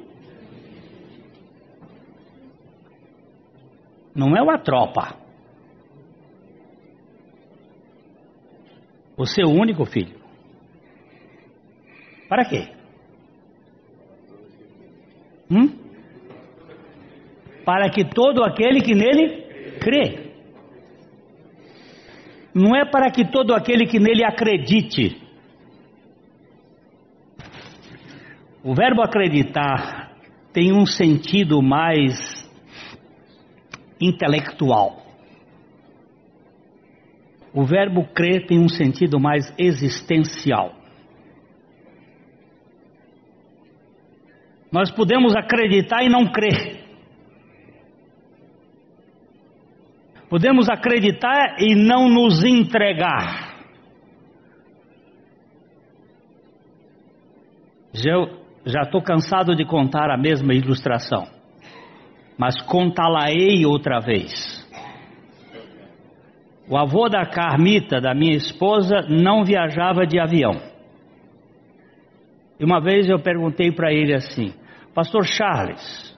não 4.16 4.36
é 4.36 4.42
uma 4.42 4.58
tropa. 4.58 5.20
O 9.16 9.28
seu 9.28 9.48
único 9.50 9.86
filho. 9.86 10.20
Para 12.28 12.44
quê? 12.44 12.81
Hum? 15.52 15.70
Para 17.66 17.90
que 17.90 18.06
todo 18.06 18.44
aquele 18.44 18.82
que 18.82 18.96
nele 18.96 19.80
crê. 19.80 20.32
Não 22.54 22.76
é 22.76 22.86
para 22.86 23.12
que 23.12 23.26
todo 23.26 23.54
aquele 23.54 23.86
que 23.86 24.00
nele 24.00 24.24
acredite. 24.24 25.22
O 28.64 28.74
verbo 28.74 29.02
acreditar 29.02 30.16
tem 30.54 30.72
um 30.72 30.86
sentido 30.86 31.62
mais 31.62 32.50
intelectual. 34.00 35.02
O 37.54 37.66
verbo 37.66 38.06
crer 38.14 38.46
tem 38.48 38.60
um 38.60 38.70
sentido 38.70 39.20
mais 39.20 39.54
existencial. 39.58 40.81
Nós 44.72 44.90
podemos 44.92 45.36
acreditar 45.36 46.04
e 46.04 46.10
não 46.10 46.32
crer. 46.32 46.80
Podemos 50.30 50.70
acreditar 50.70 51.58
e 51.60 51.76
não 51.76 52.08
nos 52.08 52.44
entregar. 52.44 53.52
Já 57.94 58.84
estou 58.84 59.02
cansado 59.02 59.54
de 59.54 59.66
contar 59.66 60.10
a 60.10 60.18
mesma 60.18 60.54
ilustração, 60.54 61.28
mas 62.38 62.62
contá-la-ei 62.62 63.66
outra 63.66 64.00
vez. 64.00 64.32
O 66.70 66.78
avô 66.78 67.10
da 67.10 67.26
Carmita, 67.26 68.00
da 68.00 68.16
minha 68.16 68.38
esposa, 68.38 69.02
não 69.10 69.44
viajava 69.44 70.08
de 70.08 70.18
avião. 70.18 70.54
E 72.58 72.64
uma 72.64 72.80
vez 72.80 73.10
eu 73.10 73.20
perguntei 73.20 73.74
para 73.74 73.92
ele 73.92 74.14
assim: 74.14 74.54
Pastor 74.94 75.26
Charles, 75.26 76.12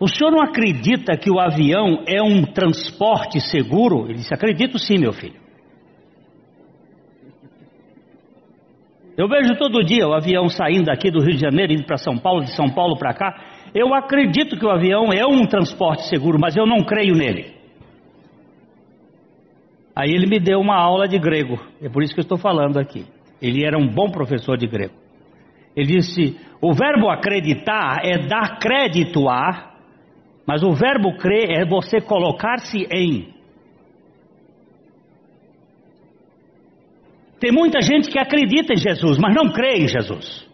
o 0.00 0.06
senhor 0.06 0.30
não 0.30 0.40
acredita 0.40 1.16
que 1.16 1.30
o 1.30 1.40
avião 1.40 2.04
é 2.06 2.22
um 2.22 2.44
transporte 2.44 3.40
seguro? 3.40 4.04
Ele 4.04 4.14
disse: 4.14 4.32
Acredito 4.32 4.78
sim, 4.78 4.96
meu 4.98 5.12
filho. 5.12 5.40
Eu 9.16 9.28
vejo 9.28 9.56
todo 9.56 9.82
dia 9.82 10.06
o 10.06 10.14
avião 10.14 10.48
saindo 10.48 10.84
daqui 10.84 11.10
do 11.10 11.20
Rio 11.20 11.34
de 11.34 11.40
Janeiro, 11.40 11.72
indo 11.72 11.84
para 11.84 11.96
São 11.96 12.16
Paulo, 12.16 12.44
de 12.44 12.54
São 12.54 12.70
Paulo 12.70 12.96
para 12.96 13.12
cá. 13.12 13.34
Eu 13.74 13.92
acredito 13.92 14.56
que 14.56 14.64
o 14.64 14.70
avião 14.70 15.12
é 15.12 15.26
um 15.26 15.44
transporte 15.44 16.08
seguro, 16.08 16.38
mas 16.40 16.56
eu 16.56 16.64
não 16.64 16.84
creio 16.84 17.14
nele. 17.14 17.56
Aí 19.96 20.12
ele 20.12 20.28
me 20.28 20.38
deu 20.38 20.60
uma 20.60 20.76
aula 20.76 21.08
de 21.08 21.18
grego, 21.18 21.58
é 21.82 21.88
por 21.88 22.04
isso 22.04 22.14
que 22.14 22.20
eu 22.20 22.22
estou 22.22 22.38
falando 22.38 22.78
aqui. 22.78 23.04
Ele 23.42 23.64
era 23.64 23.76
um 23.76 23.88
bom 23.88 24.08
professor 24.08 24.56
de 24.56 24.68
grego. 24.68 24.94
Ele 25.78 26.00
disse: 26.00 26.36
o 26.60 26.74
verbo 26.74 27.08
acreditar 27.08 28.00
é 28.02 28.26
dar 28.26 28.58
crédito 28.58 29.28
a, 29.28 29.76
mas 30.44 30.60
o 30.64 30.72
verbo 30.72 31.16
crer 31.16 31.52
é 31.52 31.64
você 31.64 32.00
colocar-se 32.00 32.78
em. 32.90 33.32
Tem 37.38 37.52
muita 37.52 37.80
gente 37.80 38.10
que 38.10 38.18
acredita 38.18 38.72
em 38.72 38.76
Jesus, 38.76 39.18
mas 39.18 39.32
não 39.32 39.52
crê 39.52 39.84
em 39.84 39.86
Jesus. 39.86 40.48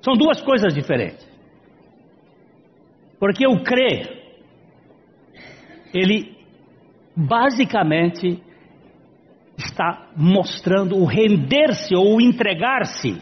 São 0.00 0.14
duas 0.14 0.40
coisas 0.40 0.72
diferentes. 0.72 1.28
Porque 3.18 3.44
o 3.44 3.64
crer, 3.64 4.38
ele 5.92 6.36
basicamente 7.16 8.40
está 9.56 10.10
mostrando 10.16 10.96
o 10.96 11.04
render-se 11.04 11.94
ou 11.94 12.16
o 12.16 12.20
entregar-se. 12.20 13.20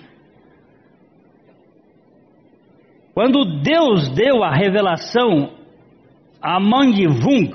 Quando 3.15 3.63
Deus 3.63 4.09
deu 4.11 4.43
a 4.43 4.55
revelação 4.55 5.53
a 6.41 6.59
Mangi 6.59 7.07
Vunk, 7.07 7.55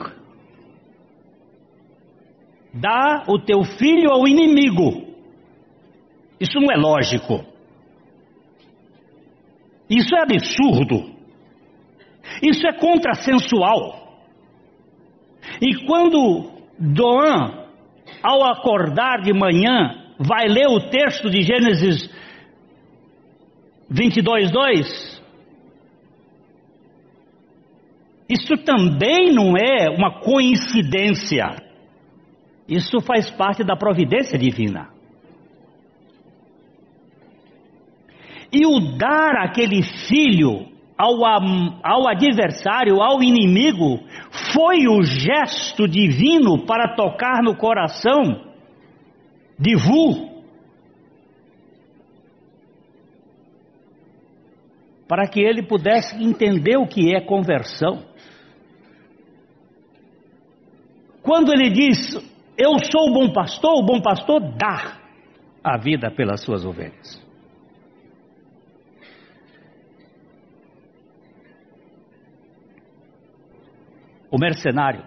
dá 2.74 3.24
o 3.28 3.40
teu 3.40 3.64
filho 3.64 4.12
ao 4.12 4.28
inimigo. 4.28 5.08
Isso 6.40 6.60
não 6.60 6.72
é 6.72 6.78
lógico. 6.78 7.44
Isso 9.90 10.16
é 10.16 10.22
absurdo. 10.22 11.18
Isso 12.42 12.68
é 12.68 12.74
contrassensual. 12.74 14.08
E 15.62 15.86
quando 15.86 16.52
Doan, 16.78 17.67
ao 18.22 18.44
acordar 18.44 19.22
de 19.22 19.34
manhã, 19.34 20.14
vai 20.20 20.48
ler 20.48 20.68
o 20.68 20.90
texto 20.90 21.30
de 21.30 21.42
Gênesis 21.42 22.10
22, 23.90 24.52
2, 24.52 25.18
isso 28.30 28.58
também 28.58 29.32
não 29.34 29.54
é 29.56 29.90
uma 29.90 30.20
coincidência. 30.20 31.64
Isso 32.68 33.00
faz 33.00 33.30
parte 33.32 33.64
da 33.64 33.78
providência 33.78 34.38
divina. 34.38 34.90
E 38.52 38.66
o 38.66 38.98
dar 38.98 39.44
aquele 39.44 39.82
filho 39.82 40.77
ao, 40.98 41.24
ao 41.84 42.08
adversário, 42.08 43.02
ao 43.02 43.22
inimigo, 43.22 44.00
foi 44.54 44.88
o 44.88 45.04
gesto 45.04 45.88
divino 45.88 46.66
para 46.66 46.96
tocar 46.96 47.44
no 47.44 47.56
coração 47.56 48.48
de 49.60 49.76
Vu, 49.76 50.38
para 55.08 55.28
que 55.28 55.40
ele 55.40 55.64
pudesse 55.64 56.22
entender 56.22 56.78
o 56.78 56.88
que 56.88 57.16
é 57.16 57.22
conversão. 57.22 58.04
Quando 61.22 61.54
ele 61.54 61.70
diz, 61.70 62.16
Eu 62.58 62.72
sou 62.92 63.10
o 63.10 63.14
bom 63.14 63.32
pastor, 63.32 63.76
o 63.76 63.86
bom 63.86 64.02
pastor 64.02 64.42
dá 64.58 64.98
a 65.64 65.78
vida 65.78 66.10
pelas 66.10 66.42
suas 66.44 66.66
ovelhas. 66.66 67.27
O 74.32 74.38
mercenário. 74.38 75.04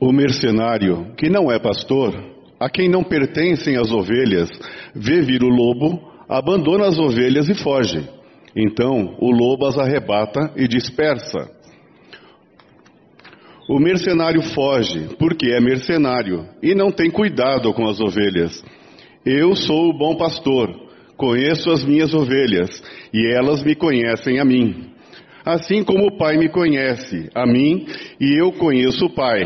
O 0.00 0.12
mercenário, 0.12 1.14
que 1.16 1.28
não 1.28 1.50
é 1.50 1.58
pastor, 1.58 2.14
a 2.60 2.68
quem 2.68 2.88
não 2.88 3.02
pertencem 3.02 3.76
as 3.76 3.90
ovelhas, 3.90 4.48
vê 4.94 5.20
vir 5.20 5.42
o 5.42 5.48
lobo, 5.48 6.12
abandona 6.28 6.86
as 6.86 6.98
ovelhas 6.98 7.48
e 7.48 7.54
foge. 7.54 8.08
Então 8.54 9.16
o 9.20 9.30
lobo 9.30 9.66
as 9.66 9.78
arrebata 9.78 10.52
e 10.56 10.68
dispersa. 10.68 11.50
O 13.68 13.80
mercenário 13.80 14.42
foge, 14.42 15.16
porque 15.18 15.50
é 15.50 15.60
mercenário, 15.60 16.46
e 16.62 16.74
não 16.74 16.92
tem 16.92 17.10
cuidado 17.10 17.72
com 17.74 17.88
as 17.88 18.00
ovelhas. 18.00 18.64
Eu 19.24 19.56
sou 19.56 19.90
o 19.90 19.98
bom 19.98 20.16
pastor, 20.16 20.72
conheço 21.16 21.70
as 21.72 21.84
minhas 21.84 22.14
ovelhas, 22.14 22.80
e 23.12 23.26
elas 23.34 23.64
me 23.64 23.74
conhecem 23.74 24.38
a 24.38 24.44
mim 24.44 24.95
assim 25.46 25.84
como 25.84 26.08
o 26.08 26.18
Pai 26.18 26.36
me 26.36 26.48
conhece, 26.48 27.30
a 27.32 27.46
mim, 27.46 27.86
e 28.20 28.34
eu 28.40 28.52
conheço 28.52 29.06
o 29.06 29.14
Pai, 29.14 29.42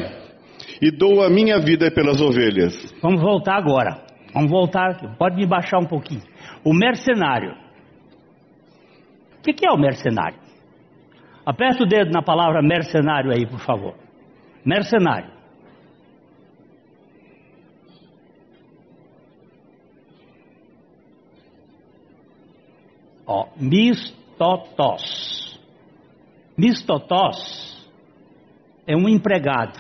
e 0.81 0.91
dou 0.91 1.23
a 1.23 1.29
minha 1.29 1.61
vida 1.61 1.91
pelas 1.91 2.21
ovelhas. 2.23 2.75
Vamos 3.03 3.21
voltar 3.21 3.57
agora. 3.57 4.03
Vamos 4.33 4.51
voltar, 4.51 5.17
pode 5.19 5.37
me 5.37 5.47
baixar 5.47 5.79
um 5.79 5.87
pouquinho. 5.87 6.23
O 6.65 6.73
mercenário. 6.73 7.55
O 9.39 9.43
que, 9.43 9.67
é 9.67 9.71
o 9.71 9.79
mercenário? 9.79 10.39
Aperta 11.45 11.83
o 11.83 11.87
dedo 11.87 12.11
na 12.11 12.23
palavra 12.23 12.63
mercenário 12.63 13.33
aí, 13.33 13.47
por 13.47 13.59
favor. 13.59 13.95
Mercenário. 14.65 15.31
Ó, 23.27 23.49
mistotos. 23.57 25.50
Mistotós 26.61 27.91
é 28.87 28.95
um 28.95 29.09
empregado. 29.09 29.79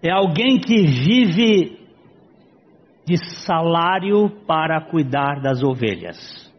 É 0.00 0.12
alguém 0.12 0.60
que 0.60 0.86
vive 0.86 1.80
de 3.04 3.16
salário 3.44 4.30
para 4.46 4.80
cuidar 4.80 5.40
das 5.42 5.60
ovelhas. 5.62 6.52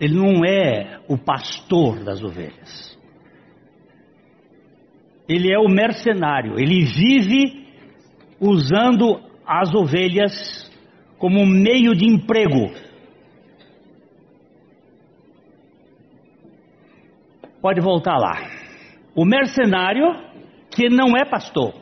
Ele 0.00 0.14
não 0.14 0.42
é 0.42 1.00
o 1.06 1.18
pastor 1.18 2.02
das 2.02 2.22
ovelhas. 2.22 2.98
Ele 5.28 5.52
é 5.52 5.58
o 5.58 5.68
mercenário. 5.68 6.58
Ele 6.58 6.86
vive 6.86 7.68
usando 8.40 9.20
as 9.46 9.72
ovelhas 9.74 10.72
como 11.18 11.46
meio 11.46 11.94
de 11.94 12.06
emprego. 12.06 12.91
Pode 17.62 17.80
voltar 17.80 18.18
lá. 18.18 18.34
O 19.14 19.24
mercenário 19.24 20.04
que 20.74 20.88
não 20.88 21.16
é 21.16 21.24
pastor. 21.24 21.72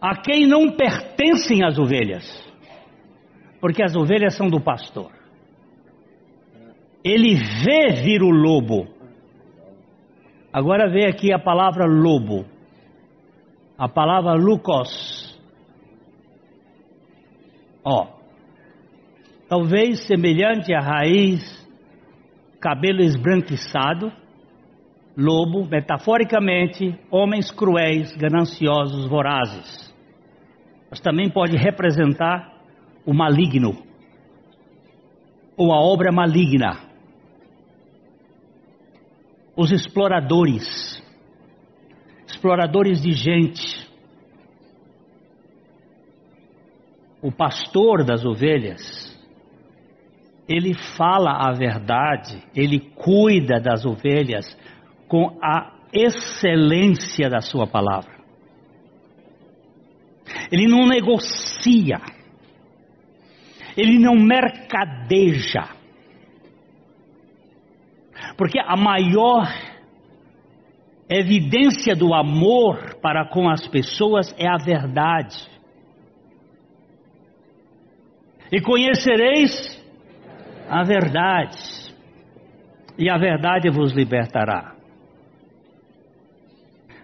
A 0.00 0.16
quem 0.16 0.46
não 0.46 0.74
pertencem 0.74 1.62
as 1.62 1.78
ovelhas. 1.78 2.24
Porque 3.60 3.82
as 3.82 3.94
ovelhas 3.94 4.34
são 4.34 4.48
do 4.48 4.60
pastor. 4.60 5.12
Ele 7.04 7.34
vê 7.34 8.02
vir 8.02 8.22
o 8.22 8.30
lobo. 8.30 8.88
Agora 10.50 10.88
vê 10.88 11.06
aqui 11.06 11.34
a 11.34 11.38
palavra 11.38 11.84
lobo. 11.84 12.46
A 13.76 13.88
palavra 13.88 14.32
lucos. 14.32 15.38
Ó, 17.84 18.15
talvez 19.48 20.06
semelhante 20.06 20.72
à 20.72 20.80
raiz, 20.80 21.42
cabelo 22.60 23.00
esbranquiçado, 23.00 24.12
lobo, 25.16 25.66
metaforicamente, 25.66 26.98
homens 27.10 27.50
cruéis, 27.50 28.14
gananciosos, 28.16 29.08
vorazes. 29.08 29.94
Mas 30.90 31.00
também 31.00 31.30
pode 31.30 31.56
representar 31.56 32.52
o 33.04 33.14
maligno, 33.14 33.76
ou 35.56 35.72
a 35.72 35.80
obra 35.80 36.12
maligna. 36.12 36.86
os 39.56 39.72
exploradores, 39.72 41.02
exploradores 42.26 43.00
de 43.00 43.12
gente. 43.12 43.86
O 47.22 47.32
pastor 47.32 48.04
das 48.04 48.24
ovelhas, 48.24 48.80
ele 50.48 50.74
fala 50.96 51.48
a 51.48 51.52
verdade, 51.52 52.42
ele 52.54 52.78
cuida 52.78 53.60
das 53.60 53.84
ovelhas 53.84 54.56
com 55.08 55.38
a 55.42 55.72
excelência 55.92 57.28
da 57.28 57.40
sua 57.40 57.66
palavra. 57.66 58.14
Ele 60.50 60.66
não 60.66 60.86
negocia, 60.86 62.00
ele 63.76 63.98
não 63.98 64.14
mercadeja. 64.14 65.68
Porque 68.36 68.58
a 68.58 68.76
maior 68.76 69.48
evidência 71.08 71.94
do 71.94 72.14
amor 72.14 72.96
para 73.00 73.28
com 73.28 73.48
as 73.48 73.66
pessoas 73.66 74.34
é 74.38 74.46
a 74.48 74.56
verdade. 74.56 75.36
E 78.52 78.60
conhecereis 78.60 79.85
a 80.68 80.82
verdade, 80.82 81.94
e 82.98 83.10
a 83.10 83.16
verdade 83.16 83.70
vos 83.70 83.92
libertará. 83.92 84.74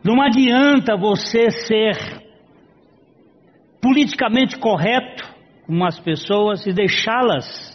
Não 0.04 0.20
adianta 0.20 0.96
você 0.96 1.50
ser 1.50 2.22
politicamente 3.80 4.58
correto 4.58 5.24
com 5.66 5.84
as 5.84 5.98
pessoas 6.00 6.66
e 6.66 6.72
deixá-las 6.72 7.72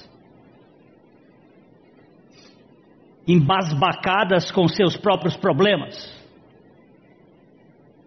embasbacadas 3.27 4.51
com 4.51 4.67
seus 4.67 4.97
próprios 4.97 5.35
problemas. 5.37 6.15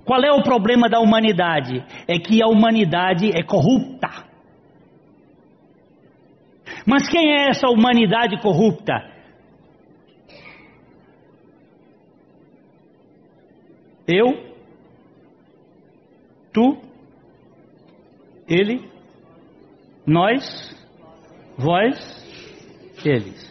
Qual 0.04 0.22
é 0.22 0.32
o 0.32 0.42
problema 0.42 0.88
da 0.88 0.98
humanidade? 0.98 1.84
É 2.08 2.18
que 2.18 2.42
a 2.42 2.46
humanidade 2.46 3.30
é 3.34 3.42
corrupta. 3.42 4.29
Mas 6.86 7.08
quem 7.08 7.32
é 7.32 7.48
essa 7.48 7.68
humanidade 7.68 8.40
corrupta? 8.40 9.10
Eu, 14.06 14.26
tu, 16.52 16.78
ele, 18.48 18.90
nós, 20.06 20.42
vós, 21.56 21.96
eles. 23.04 23.50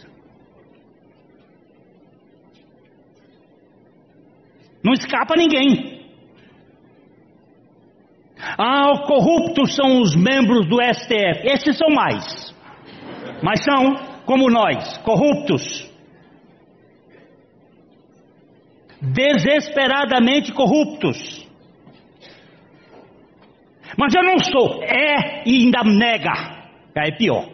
Não 4.84 4.92
escapa 4.92 5.34
ninguém. 5.36 6.00
Ah, 8.58 9.06
corruptos 9.06 9.74
são 9.74 10.00
os 10.02 10.14
membros 10.16 10.66
do 10.68 10.76
STF. 10.82 11.46
Esses 11.46 11.78
são 11.78 11.88
mais 11.90 12.49
mas 13.42 13.64
são 13.64 14.22
como 14.24 14.50
nós, 14.50 14.98
corruptos. 14.98 15.88
Desesperadamente 19.00 20.52
corruptos. 20.52 21.48
Mas 23.96 24.14
eu 24.14 24.22
não 24.22 24.38
sou, 24.38 24.82
é 24.82 25.42
e 25.46 25.64
ainda 25.64 25.82
nega. 25.84 26.60
Aí 26.96 27.10
é 27.10 27.16
pior. 27.16 27.48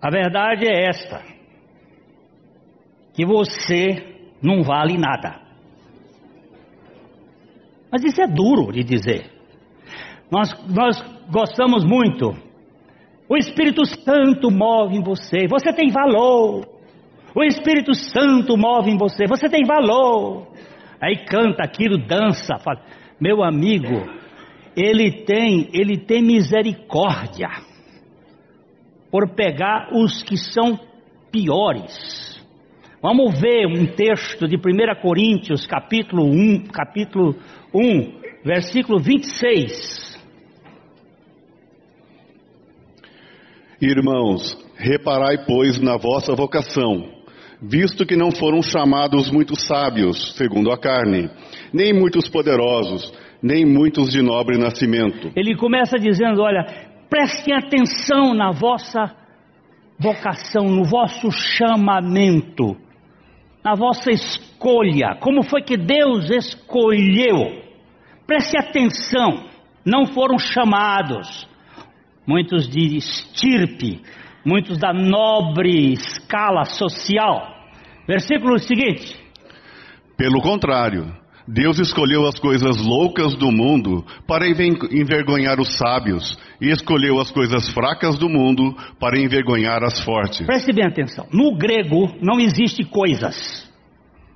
A 0.00 0.10
verdade 0.10 0.66
é 0.68 0.88
esta: 0.88 1.22
que 3.14 3.24
você 3.24 4.34
não 4.42 4.62
vale 4.62 4.96
nada. 4.96 5.40
Mas 7.90 8.04
isso 8.04 8.20
é 8.20 8.26
duro 8.26 8.72
de 8.72 8.84
dizer. 8.84 9.35
Nós, 10.30 10.48
nós 10.68 11.00
gostamos 11.30 11.84
muito. 11.84 12.34
O 13.28 13.36
Espírito 13.36 13.84
Santo 13.84 14.50
move 14.50 14.96
em 14.96 15.02
você. 15.02 15.46
Você 15.48 15.72
tem 15.72 15.90
valor. 15.90 16.66
O 17.34 17.44
Espírito 17.44 17.94
Santo 17.94 18.56
move 18.56 18.90
em 18.90 18.96
você. 18.96 19.26
Você 19.26 19.48
tem 19.48 19.64
valor. 19.64 20.46
Aí 21.00 21.24
canta 21.26 21.62
aquilo, 21.62 21.98
dança. 21.98 22.58
Fala. 22.58 22.82
Meu 23.20 23.42
amigo, 23.42 24.06
ele 24.76 25.24
tem, 25.24 25.68
ele 25.72 25.96
tem 25.96 26.22
misericórdia 26.22 27.48
por 29.10 29.34
pegar 29.34 29.88
os 29.92 30.22
que 30.22 30.36
são 30.36 30.78
piores. 31.30 32.44
Vamos 33.02 33.40
ver 33.40 33.66
um 33.66 33.86
texto 33.86 34.48
de 34.48 34.56
1 34.56 35.00
Coríntios, 35.00 35.66
capítulo 35.66 36.24
1, 36.24 36.66
capítulo 36.72 37.34
1, 37.74 38.42
versículo 38.44 38.98
26. 38.98 40.15
Irmãos, 43.80 44.56
reparai, 44.74 45.44
pois, 45.46 45.78
na 45.78 45.98
vossa 45.98 46.34
vocação, 46.34 47.10
visto 47.60 48.06
que 48.06 48.16
não 48.16 48.30
foram 48.30 48.62
chamados 48.62 49.30
muitos 49.30 49.66
sábios, 49.66 50.34
segundo 50.34 50.72
a 50.72 50.78
carne, 50.78 51.28
nem 51.74 51.92
muitos 51.92 52.26
poderosos, 52.26 53.12
nem 53.42 53.66
muitos 53.66 54.10
de 54.10 54.22
nobre 54.22 54.56
nascimento. 54.56 55.30
Ele 55.36 55.54
começa 55.54 55.98
dizendo: 55.98 56.40
olha, 56.40 56.64
prestem 57.10 57.54
atenção 57.54 58.32
na 58.32 58.50
vossa 58.50 59.14
vocação, 59.98 60.64
no 60.64 60.84
vosso 60.84 61.30
chamamento, 61.30 62.78
na 63.62 63.74
vossa 63.74 64.10
escolha. 64.10 65.18
Como 65.20 65.42
foi 65.42 65.60
que 65.60 65.76
Deus 65.76 66.30
escolheu? 66.30 67.62
Preste 68.26 68.56
atenção, 68.58 69.44
não 69.84 70.06
foram 70.06 70.38
chamados 70.38 71.46
muitos 72.26 72.68
de 72.68 72.96
estirpe, 72.96 74.02
muitos 74.44 74.78
da 74.78 74.92
nobre 74.92 75.92
escala 75.92 76.64
social. 76.64 77.54
Versículo 78.06 78.58
seguinte. 78.58 79.16
Pelo 80.16 80.40
contrário, 80.40 81.12
Deus 81.46 81.78
escolheu 81.78 82.26
as 82.26 82.38
coisas 82.40 82.76
loucas 82.84 83.34
do 83.36 83.52
mundo 83.52 84.04
para 84.26 84.46
envergonhar 84.48 85.60
os 85.60 85.76
sábios, 85.76 86.36
e 86.60 86.70
escolheu 86.70 87.20
as 87.20 87.30
coisas 87.30 87.68
fracas 87.72 88.18
do 88.18 88.28
mundo 88.28 88.74
para 88.98 89.18
envergonhar 89.18 89.84
as 89.84 90.00
fortes. 90.00 90.46
Preste 90.46 90.72
bem 90.72 90.86
atenção: 90.86 91.26
no 91.32 91.56
grego 91.56 92.12
não 92.20 92.40
existe 92.40 92.84
coisas, 92.84 93.70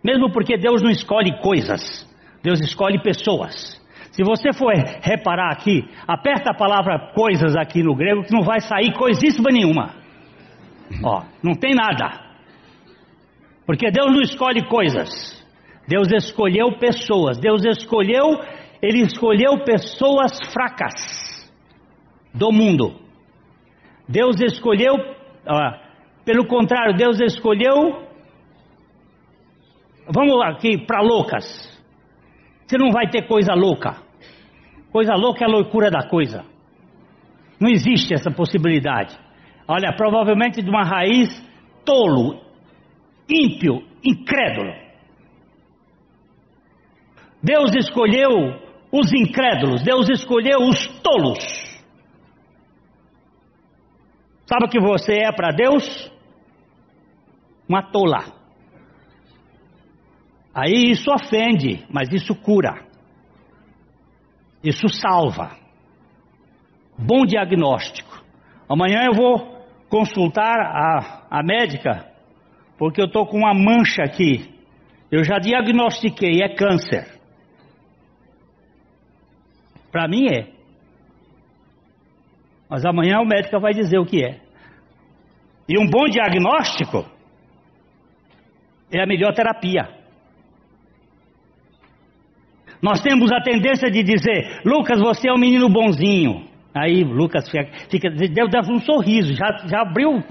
mesmo 0.05 0.31
porque 0.31 0.57
Deus 0.57 0.83
não 0.83 0.90
escolhe 0.90 1.40
coisas, 1.40 2.07
Deus 2.42 2.61
escolhe 2.61 3.03
pessoas. 3.03 3.79
Se 4.12 4.25
você 4.25 4.53
for 4.53 4.73
reparar 5.03 5.53
aqui, 5.53 5.88
aperta 6.07 6.51
a 6.51 6.57
palavra 6.57 7.12
coisas 7.14 7.57
aqui 7.57 7.83
no 7.83 7.94
grego, 7.94 8.25
que 8.25 8.33
não 8.33 8.42
vai 8.42 8.61
sair 8.61 8.92
coisíssima 8.92 9.51
nenhuma. 9.53 9.94
Ó, 11.03 11.23
não 11.42 11.55
tem 11.55 11.75
nada. 11.75 12.31
Porque 13.64 13.90
Deus 13.90 14.12
não 14.12 14.20
escolhe 14.20 14.66
coisas. 14.66 15.09
Deus 15.87 16.09
escolheu 16.12 16.79
pessoas. 16.79 17.38
Deus 17.38 17.64
escolheu, 17.64 18.40
Ele 18.83 19.03
escolheu 19.03 19.64
pessoas 19.64 20.38
fracas 20.53 21.51
do 22.35 22.53
mundo. 22.53 22.94
Deus 24.09 24.40
escolheu, 24.40 24.94
ó, 25.46 25.73
pelo 26.25 26.46
contrário, 26.46 26.96
Deus 26.96 27.20
escolheu, 27.20 28.09
vamos 30.09 30.42
aqui 30.42 30.85
para 30.85 31.01
loucas. 31.01 31.79
Você 32.70 32.78
não 32.78 32.92
vai 32.92 33.09
ter 33.11 33.27
coisa 33.27 33.52
louca. 33.52 33.96
Coisa 34.92 35.16
louca 35.16 35.44
é 35.44 35.48
a 35.48 35.50
loucura 35.50 35.90
da 35.90 36.08
coisa. 36.08 36.44
Não 37.58 37.68
existe 37.68 38.14
essa 38.14 38.31
possibilidade. 38.31 39.18
Olha, 39.66 39.92
provavelmente 39.96 40.62
de 40.62 40.71
uma 40.71 40.85
raiz 40.85 41.29
tolo, 41.85 42.40
ímpio, 43.29 43.83
incrédulo. 44.04 44.73
Deus 47.42 47.75
escolheu 47.75 48.31
os 48.92 49.12
incrédulos, 49.14 49.83
Deus 49.83 50.08
escolheu 50.08 50.60
os 50.60 50.87
tolos. 51.00 51.40
Sabe 54.46 54.66
o 54.66 54.68
que 54.68 54.79
você 54.79 55.14
é 55.14 55.33
para 55.33 55.50
Deus? 55.50 56.12
Uma 57.68 57.83
tola. 57.90 58.39
Aí 60.55 60.90
isso 60.90 61.11
ofende, 61.13 61.87
mas 61.88 62.09
isso 62.13 62.35
cura. 62.35 62.85
Isso 64.63 64.88
salva. 64.88 65.57
Bom 66.98 67.25
diagnóstico. 67.25 68.23
Amanhã 68.69 69.07
eu 69.07 69.15
vou 69.15 69.65
consultar 69.88 70.61
a, 70.61 71.27
a 71.31 71.42
médica, 71.42 72.07
porque 72.77 73.01
eu 73.01 73.07
estou 73.07 73.27
com 73.27 73.38
uma 73.38 73.55
mancha 73.55 74.03
aqui. 74.03 74.55
Eu 75.11 75.25
já 75.25 75.38
diagnostiquei, 75.38 76.42
é 76.42 76.55
câncer. 76.55 77.21
Para 79.90 80.07
mim 80.09 80.27
é. 80.29 80.53
Mas 82.69 82.85
amanhã 82.85 83.19
o 83.21 83.27
médico 83.27 83.59
vai 83.59 83.73
dizer 83.73 83.98
o 83.98 84.07
que 84.07 84.25
é. 84.25 84.40
E 85.69 85.79
um 85.79 85.88
bom 85.88 86.05
diagnóstico 86.07 87.05
é 88.92 89.03
a 89.03 89.07
melhor 89.07 89.33
terapia. 89.33 90.00
Nós 92.83 93.00
temos 93.00 93.31
a 93.31 93.40
tendência 93.40 93.90
de 93.90 94.02
dizer, 94.02 94.62
Lucas, 94.64 94.98
você 95.00 95.28
é 95.28 95.33
um 95.33 95.38
menino 95.38 95.68
bonzinho. 95.68 96.48
Aí 96.74 97.02
Lucas 97.04 97.48
fica, 97.50 97.68
fica 97.90 98.10
deu, 98.10 98.48
deu 98.48 98.60
um 98.70 98.78
sorriso, 98.78 99.35
já, 99.35 99.66
já 99.66 99.83
abriu, 99.83 100.22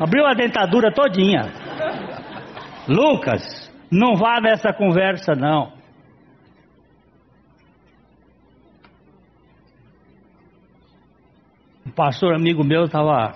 abriu 0.00 0.26
a 0.26 0.34
dentadura 0.34 0.92
todinha. 0.92 1.42
Lucas, 2.88 3.70
não 3.90 4.14
vá 4.14 4.40
nessa 4.40 4.72
conversa 4.72 5.34
não. 5.34 5.72
Um 11.86 11.90
pastor 11.90 12.34
amigo 12.34 12.64
meu 12.64 12.84
estava 12.84 13.34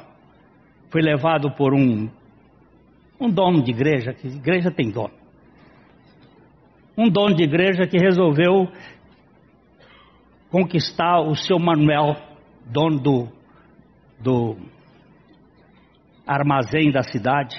foi 0.90 1.00
levado 1.00 1.50
por 1.52 1.74
um 1.74 2.08
um 3.20 3.30
dono 3.30 3.62
de 3.62 3.70
igreja, 3.70 4.12
que 4.12 4.26
igreja 4.26 4.70
tem 4.70 4.90
dono. 4.90 5.21
Um 6.96 7.08
dono 7.08 7.34
de 7.34 7.44
igreja 7.44 7.86
que 7.86 7.96
resolveu 7.98 8.68
conquistar 10.50 11.20
o 11.20 11.34
seu 11.34 11.58
Manuel, 11.58 12.16
dono 12.66 13.00
do, 13.00 13.28
do 14.20 14.56
armazém 16.26 16.90
da 16.90 17.02
cidade. 17.02 17.56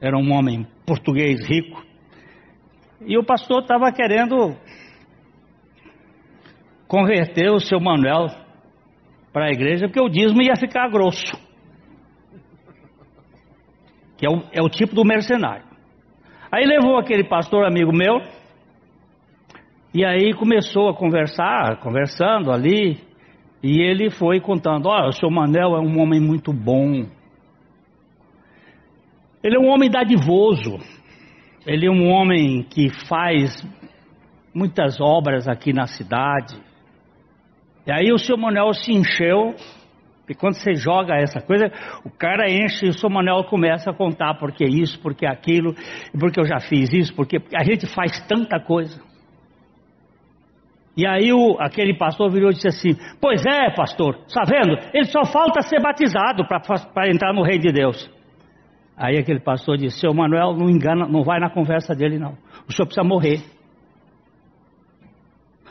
Era 0.00 0.16
um 0.16 0.32
homem 0.32 0.66
português 0.86 1.46
rico. 1.46 1.84
E 3.06 3.18
o 3.18 3.24
pastor 3.24 3.62
estava 3.62 3.92
querendo 3.92 4.56
converter 6.88 7.50
o 7.50 7.60
seu 7.60 7.80
Manuel 7.80 8.28
para 9.32 9.46
a 9.46 9.50
igreja, 9.50 9.86
porque 9.86 10.00
o 10.00 10.08
dízimo 10.08 10.42
ia 10.42 10.56
ficar 10.56 10.88
grosso 10.88 11.44
que 14.16 14.26
é 14.26 14.30
o, 14.30 14.42
é 14.52 14.62
o 14.62 14.68
tipo 14.68 14.94
do 14.94 15.04
mercenário. 15.04 15.66
Aí 16.54 16.66
levou 16.66 16.96
aquele 16.96 17.24
pastor 17.24 17.64
amigo 17.64 17.92
meu, 17.92 18.20
e 19.92 20.04
aí 20.04 20.32
começou 20.34 20.88
a 20.88 20.94
conversar, 20.94 21.80
conversando 21.80 22.52
ali, 22.52 22.96
e 23.60 23.82
ele 23.82 24.08
foi 24.08 24.38
contando: 24.38 24.86
Olha, 24.86 25.08
o 25.08 25.12
seu 25.12 25.28
Manel 25.28 25.74
é 25.74 25.80
um 25.80 26.00
homem 26.00 26.20
muito 26.20 26.52
bom. 26.52 27.08
Ele 29.42 29.56
é 29.56 29.58
um 29.58 29.66
homem 29.66 29.90
dadivoso. 29.90 30.78
Ele 31.66 31.88
é 31.88 31.90
um 31.90 32.08
homem 32.08 32.62
que 32.62 32.88
faz 33.08 33.50
muitas 34.54 35.00
obras 35.00 35.48
aqui 35.48 35.72
na 35.72 35.88
cidade. 35.88 36.54
E 37.84 37.90
aí 37.90 38.12
o 38.12 38.18
seu 38.18 38.36
Manuel 38.36 38.72
se 38.74 38.92
encheu 38.92 39.56
e 40.28 40.34
quando 40.34 40.54
você 40.54 40.74
joga 40.74 41.16
essa 41.16 41.40
coisa, 41.40 41.70
o 42.04 42.10
cara 42.10 42.48
enche 42.48 42.86
e 42.86 42.88
o 42.88 42.94
seu 42.94 43.10
Manuel 43.10 43.44
começa 43.44 43.90
a 43.90 43.94
contar 43.94 44.34
porque 44.38 44.64
isso, 44.64 44.98
porque 45.02 45.26
aquilo, 45.26 45.74
porque 46.18 46.40
eu 46.40 46.46
já 46.46 46.60
fiz 46.60 46.92
isso, 46.92 47.14
porque 47.14 47.38
a 47.54 47.62
gente 47.62 47.86
faz 47.86 48.26
tanta 48.26 48.58
coisa. 48.58 49.02
E 50.96 51.06
aí 51.06 51.32
o, 51.32 51.56
aquele 51.58 51.94
pastor 51.98 52.30
virou 52.30 52.50
e 52.50 52.54
disse 52.54 52.68
assim: 52.68 52.90
Pois 53.20 53.44
é, 53.44 53.70
pastor, 53.74 54.20
está 54.26 54.42
vendo? 54.46 54.78
Ele 54.94 55.04
só 55.06 55.24
falta 55.24 55.60
ser 55.62 55.80
batizado 55.82 56.46
para 56.46 57.10
entrar 57.10 57.34
no 57.34 57.42
reino 57.42 57.62
de 57.62 57.72
Deus. 57.72 58.10
Aí 58.96 59.18
aquele 59.18 59.40
pastor 59.40 59.76
disse: 59.76 59.98
Seu 59.98 60.14
Manuel, 60.14 60.54
não 60.54 60.70
engana, 60.70 61.06
não 61.06 61.22
vai 61.22 61.40
na 61.40 61.50
conversa 61.50 61.94
dele, 61.94 62.18
não. 62.18 62.38
O 62.68 62.72
senhor 62.72 62.86
precisa 62.86 63.02
morrer. 63.02 63.42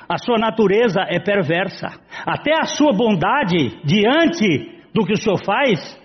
A 0.08 0.18
sua 0.18 0.38
natureza 0.38 1.01
é 1.08 1.20
perversa. 1.20 1.88
Até 2.26 2.54
a 2.54 2.66
sua 2.66 2.91
bondade 2.93 3.80
diante 3.84 4.82
do 4.93 5.06
que 5.06 5.14
o 5.14 5.18
senhor 5.18 5.39
faz 5.45 5.99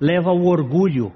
leva 0.00 0.30
ao 0.30 0.40
orgulho. 0.42 1.12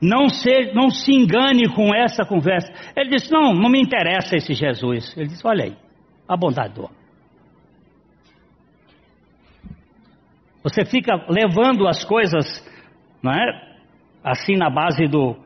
Não 0.00 0.28
se, 0.28 0.72
não 0.74 0.90
se 0.90 1.12
engane 1.12 1.72
com 1.72 1.94
essa 1.94 2.24
conversa. 2.24 2.72
Ele 2.96 3.10
disse: 3.10 3.32
Não, 3.32 3.52
não 3.54 3.70
me 3.70 3.80
interessa 3.80 4.36
esse 4.36 4.52
Jesus. 4.52 5.16
Ele 5.16 5.28
disse: 5.28 5.46
Olha 5.46 5.64
aí, 5.64 5.76
a 6.28 6.36
bondade 6.36 6.74
do 6.74 6.84
homem. 6.84 7.02
Você 10.64 10.84
fica 10.84 11.14
levando 11.28 11.88
as 11.88 12.04
coisas, 12.04 12.44
não 13.22 13.32
é? 13.32 13.72
Assim 14.22 14.56
na 14.56 14.70
base 14.70 15.06
do, 15.08 15.36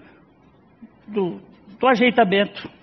do, 1.09 1.40
do 1.78 1.88
ajeitamento. 1.88 2.76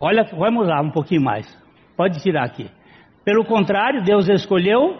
Olha, 0.00 0.24
vamos 0.32 0.66
lá 0.66 0.80
um 0.80 0.90
pouquinho 0.90 1.22
mais. 1.22 1.46
Pode 1.94 2.22
tirar 2.22 2.44
aqui. 2.44 2.70
Pelo 3.22 3.44
contrário, 3.44 4.02
Deus 4.02 4.26
escolheu 4.30 4.98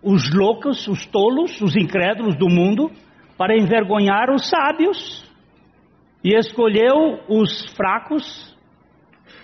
os 0.00 0.32
loucos, 0.32 0.86
os 0.86 1.04
tolos, 1.06 1.60
os 1.60 1.74
incrédulos 1.74 2.36
do 2.36 2.48
mundo 2.48 2.92
para 3.36 3.56
envergonhar 3.56 4.30
os 4.30 4.48
sábios 4.48 5.28
e 6.22 6.32
escolheu 6.32 7.20
os 7.28 7.66
fracos, 7.74 8.56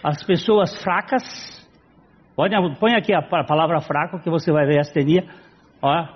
as 0.05 0.25
pessoas 0.25 0.81
fracas. 0.81 1.25
Põe, 2.37 2.51
põe 2.79 2.95
aqui 2.95 3.13
a 3.13 3.23
palavra 3.23 3.81
fraco 3.81 4.21
que 4.21 4.31
você 4.31 4.53
vai 4.53 4.67
ver 4.67 4.79
astenia. 4.79 5.29
Ó, 5.83 6.07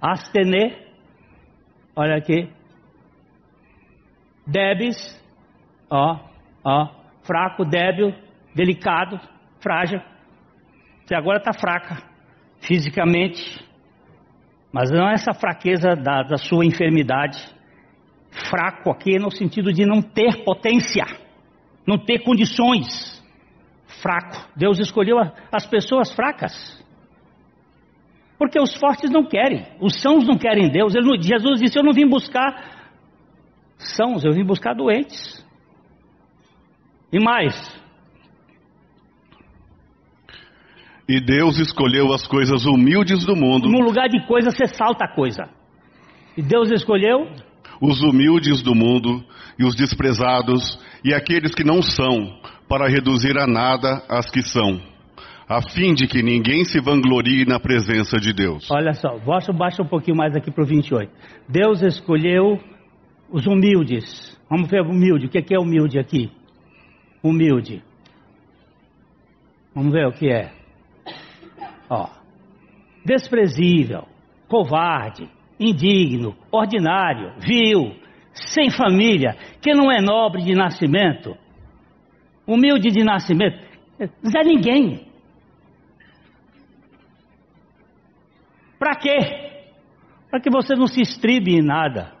astene. 0.00 0.74
Olha 1.94 2.16
aqui. 2.16 2.50
Debes. 4.46 4.96
Ó, 5.90 6.18
ó 6.64 6.99
fraco, 7.30 7.64
débil, 7.64 8.12
delicado, 8.56 9.20
frágil. 9.60 10.00
Você 11.04 11.14
agora 11.14 11.38
está 11.38 11.52
fraca, 11.52 12.02
fisicamente, 12.60 13.64
mas 14.72 14.90
não 14.90 15.08
é 15.08 15.14
essa 15.14 15.32
fraqueza 15.32 15.94
da, 15.94 16.24
da 16.24 16.36
sua 16.36 16.66
enfermidade. 16.66 17.38
Fraco 18.48 18.90
aqui 18.90 19.16
no 19.16 19.30
sentido 19.30 19.72
de 19.72 19.86
não 19.86 20.02
ter 20.02 20.42
potência, 20.44 21.04
não 21.86 21.98
ter 21.98 22.18
condições. 22.24 23.20
Fraco. 24.02 24.48
Deus 24.56 24.80
escolheu 24.80 25.18
as 25.52 25.66
pessoas 25.66 26.12
fracas. 26.12 26.84
Porque 28.38 28.58
os 28.58 28.74
fortes 28.76 29.10
não 29.10 29.24
querem, 29.24 29.66
os 29.80 30.00
sãos 30.00 30.26
não 30.26 30.36
querem 30.36 30.70
Deus. 30.70 30.94
Ele, 30.96 31.20
Jesus 31.20 31.60
disse: 31.60 31.78
Eu 31.78 31.84
não 31.84 31.92
vim 31.92 32.08
buscar 32.08 32.88
sãos, 33.76 34.24
eu 34.24 34.32
vim 34.32 34.44
buscar 34.44 34.74
doentes. 34.74 35.44
E 37.12 37.18
mais. 37.18 37.80
E 41.08 41.20
Deus 41.20 41.58
escolheu 41.58 42.12
as 42.12 42.26
coisas 42.26 42.64
humildes 42.64 43.24
do 43.24 43.34
mundo. 43.34 43.68
No 43.68 43.80
lugar 43.80 44.08
de 44.08 44.24
coisa, 44.26 44.50
você 44.50 44.66
salta 44.68 45.06
a 45.06 45.08
coisa. 45.12 45.48
E 46.36 46.42
Deus 46.42 46.70
escolheu? 46.70 47.26
Os 47.80 48.00
humildes 48.00 48.62
do 48.62 48.74
mundo 48.74 49.24
e 49.58 49.64
os 49.64 49.74
desprezados 49.74 50.78
e 51.04 51.12
aqueles 51.12 51.52
que 51.52 51.64
não 51.64 51.82
são, 51.82 52.38
para 52.68 52.88
reduzir 52.88 53.36
a 53.38 53.46
nada 53.46 54.02
as 54.08 54.30
que 54.30 54.42
são, 54.42 54.80
a 55.48 55.60
fim 55.60 55.94
de 55.94 56.06
que 56.06 56.22
ninguém 56.22 56.64
se 56.64 56.80
vanglorie 56.80 57.44
na 57.44 57.58
presença 57.58 58.18
de 58.20 58.32
Deus. 58.32 58.70
Olha 58.70 58.92
só, 58.92 59.18
baixa, 59.18 59.52
baixa 59.52 59.82
um 59.82 59.88
pouquinho 59.88 60.16
mais 60.16 60.36
aqui 60.36 60.50
para 60.50 60.62
o 60.62 60.66
28. 60.66 61.10
Deus 61.48 61.82
escolheu 61.82 62.60
os 63.32 63.46
humildes. 63.46 64.38
Vamos 64.48 64.70
ver 64.70 64.82
humilde. 64.82 65.26
O 65.26 65.28
que 65.28 65.54
é 65.54 65.58
humilde 65.58 65.98
aqui? 65.98 66.30
Humilde. 67.22 67.82
Vamos 69.74 69.92
ver 69.92 70.06
o 70.06 70.12
que 70.12 70.30
é. 70.30 70.52
Ó, 71.88 72.08
desprezível, 73.04 74.06
covarde, 74.48 75.28
indigno, 75.58 76.36
ordinário, 76.50 77.34
vil, 77.38 77.94
sem 78.32 78.70
família, 78.70 79.36
que 79.60 79.74
não 79.74 79.90
é 79.90 80.00
nobre 80.00 80.42
de 80.42 80.54
nascimento, 80.54 81.36
humilde 82.46 82.90
de 82.90 83.04
nascimento, 83.04 83.58
não 83.98 84.40
é 84.40 84.44
ninguém. 84.44 85.10
Para 88.78 88.96
quê? 88.96 89.18
Para 90.30 90.40
que 90.40 90.50
você 90.50 90.74
não 90.74 90.86
se 90.86 91.02
estribe 91.02 91.54
em 91.54 91.62
nada. 91.62 92.19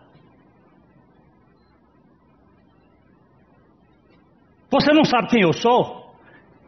Você 4.70 4.92
não 4.92 5.04
sabe 5.04 5.28
quem 5.28 5.42
eu 5.42 5.52
sou? 5.52 6.14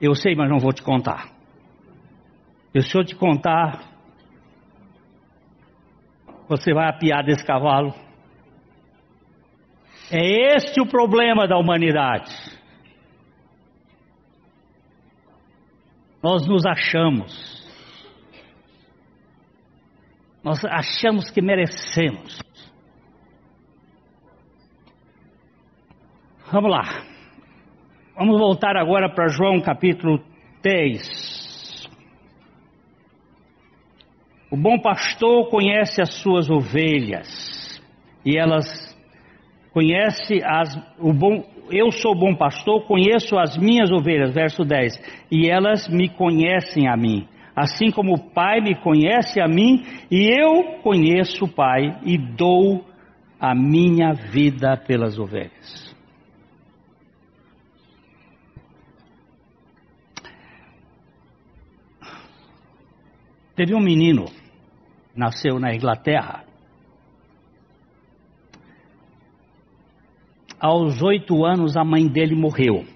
Eu 0.00 0.14
sei, 0.14 0.34
mas 0.34 0.50
não 0.50 0.58
vou 0.58 0.72
te 0.72 0.82
contar. 0.82 1.30
E 2.74 2.82
se 2.82 2.96
eu 2.96 3.04
te 3.04 3.14
contar, 3.14 3.84
você 6.48 6.74
vai 6.74 6.88
apiar 6.88 7.22
desse 7.24 7.44
cavalo. 7.44 7.94
É 10.10 10.56
este 10.56 10.80
o 10.80 10.86
problema 10.86 11.46
da 11.46 11.56
humanidade. 11.56 12.32
Nós 16.22 16.46
nos 16.46 16.66
achamos. 16.66 17.62
Nós 20.42 20.64
achamos 20.64 21.30
que 21.30 21.40
merecemos. 21.40 22.40
Vamos 26.50 26.70
lá. 26.70 27.11
Vamos 28.14 28.38
voltar 28.38 28.76
agora 28.76 29.08
para 29.08 29.28
João 29.28 29.58
capítulo 29.62 30.20
10. 30.62 31.88
O 34.50 34.56
bom 34.56 34.78
pastor 34.78 35.48
conhece 35.48 36.02
as 36.02 36.12
suas 36.16 36.50
ovelhas 36.50 37.82
e 38.24 38.36
elas 38.36 38.66
conhece 39.72 40.44
as 40.44 40.76
o 40.98 41.10
bom 41.14 41.42
eu 41.70 41.90
sou 41.90 42.14
bom 42.14 42.34
pastor, 42.34 42.84
conheço 42.86 43.38
as 43.38 43.56
minhas 43.56 43.90
ovelhas, 43.90 44.34
verso 44.34 44.62
10, 44.62 44.92
e 45.30 45.48
elas 45.48 45.88
me 45.88 46.06
conhecem 46.10 46.86
a 46.86 46.94
mim, 46.94 47.26
assim 47.56 47.90
como 47.90 48.12
o 48.12 48.30
Pai 48.34 48.60
me 48.60 48.74
conhece 48.74 49.40
a 49.40 49.48
mim, 49.48 49.82
e 50.10 50.28
eu 50.38 50.80
conheço 50.82 51.46
o 51.46 51.48
Pai 51.48 51.98
e 52.04 52.18
dou 52.18 52.84
a 53.40 53.54
minha 53.54 54.12
vida 54.12 54.76
pelas 54.76 55.18
ovelhas. 55.18 55.91
Teve 63.54 63.74
um 63.74 63.80
menino, 63.80 64.24
nasceu 65.14 65.58
na 65.58 65.74
Inglaterra. 65.74 66.44
Aos 70.58 71.02
oito 71.02 71.44
anos, 71.44 71.76
a 71.76 71.84
mãe 71.84 72.08
dele 72.08 72.34
morreu. 72.34 72.86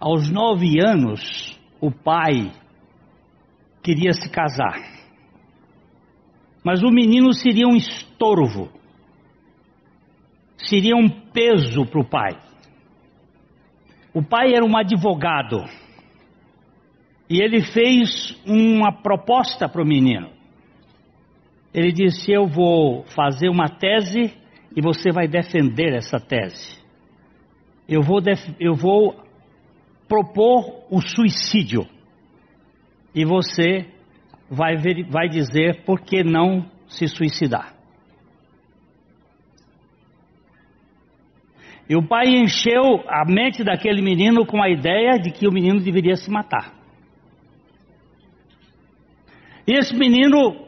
Aos 0.00 0.30
nove 0.30 0.80
anos, 0.80 1.60
o 1.80 1.90
pai 1.90 2.50
queria 3.82 4.12
se 4.12 4.30
casar. 4.30 4.80
Mas 6.64 6.82
o 6.82 6.90
menino 6.90 7.34
seria 7.34 7.66
um 7.66 7.76
estorvo, 7.76 8.70
seria 10.56 10.96
um 10.96 11.08
peso 11.08 11.84
para 11.84 12.00
o 12.00 12.08
pai. 12.08 12.40
O 14.14 14.22
pai 14.22 14.54
era 14.54 14.64
um 14.64 14.76
advogado 14.76 15.58
e 17.32 17.40
ele 17.40 17.62
fez 17.62 18.38
uma 18.46 18.92
proposta 18.92 19.66
para 19.66 19.80
o 19.80 19.86
menino. 19.86 20.28
Ele 21.72 21.90
disse: 21.90 22.30
Eu 22.30 22.46
vou 22.46 23.04
fazer 23.04 23.48
uma 23.48 23.70
tese 23.70 24.34
e 24.76 24.82
você 24.82 25.10
vai 25.10 25.26
defender 25.26 25.94
essa 25.94 26.20
tese. 26.20 26.78
Eu 27.88 28.02
vou, 28.02 28.20
eu 28.60 28.74
vou 28.74 29.16
propor 30.06 30.84
o 30.90 31.00
suicídio 31.00 31.86
e 33.14 33.24
você 33.24 33.86
vai, 34.50 34.76
ver, 34.76 35.06
vai 35.08 35.26
dizer 35.26 35.84
por 35.86 36.02
que 36.02 36.22
não 36.22 36.66
se 36.86 37.08
suicidar. 37.08 37.72
E 41.88 41.96
o 41.96 42.06
pai 42.06 42.26
encheu 42.26 43.02
a 43.08 43.24
mente 43.26 43.64
daquele 43.64 44.02
menino 44.02 44.44
com 44.44 44.62
a 44.62 44.68
ideia 44.68 45.18
de 45.18 45.30
que 45.30 45.48
o 45.48 45.52
menino 45.52 45.80
deveria 45.80 46.16
se 46.16 46.30
matar. 46.30 46.81
E 49.66 49.78
esse 49.78 49.94
menino 49.94 50.66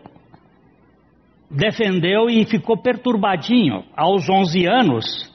defendeu 1.51 2.29
e 2.31 2.45
ficou 2.45 2.77
perturbadinho. 2.77 3.85
Aos 3.97 4.29
11 4.29 4.67
anos, 4.67 5.35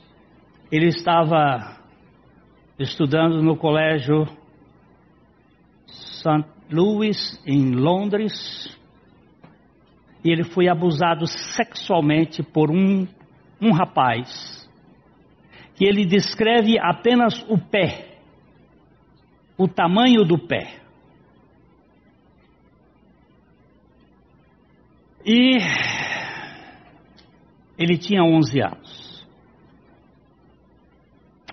ele 0.71 0.87
estava 0.87 1.77
estudando 2.77 3.41
no 3.41 3.57
colégio 3.57 4.25
St. 5.87 6.45
Louis, 6.71 7.41
em 7.45 7.71
Londres, 7.71 8.77
e 10.23 10.31
ele 10.31 10.43
foi 10.43 10.67
abusado 10.67 11.25
sexualmente 11.27 12.43
por 12.43 12.69
um, 12.69 13.07
um 13.61 13.71
rapaz, 13.71 14.69
que 15.75 15.85
ele 15.85 16.05
descreve 16.05 16.77
apenas 16.77 17.43
o 17.49 17.57
pé, 17.57 18.19
o 19.57 19.67
tamanho 19.67 20.23
do 20.23 20.37
pé. 20.37 20.79
E 25.25 25.57
ele 27.77 27.97
tinha 27.97 28.23
11 28.23 28.61
anos. 28.61 29.27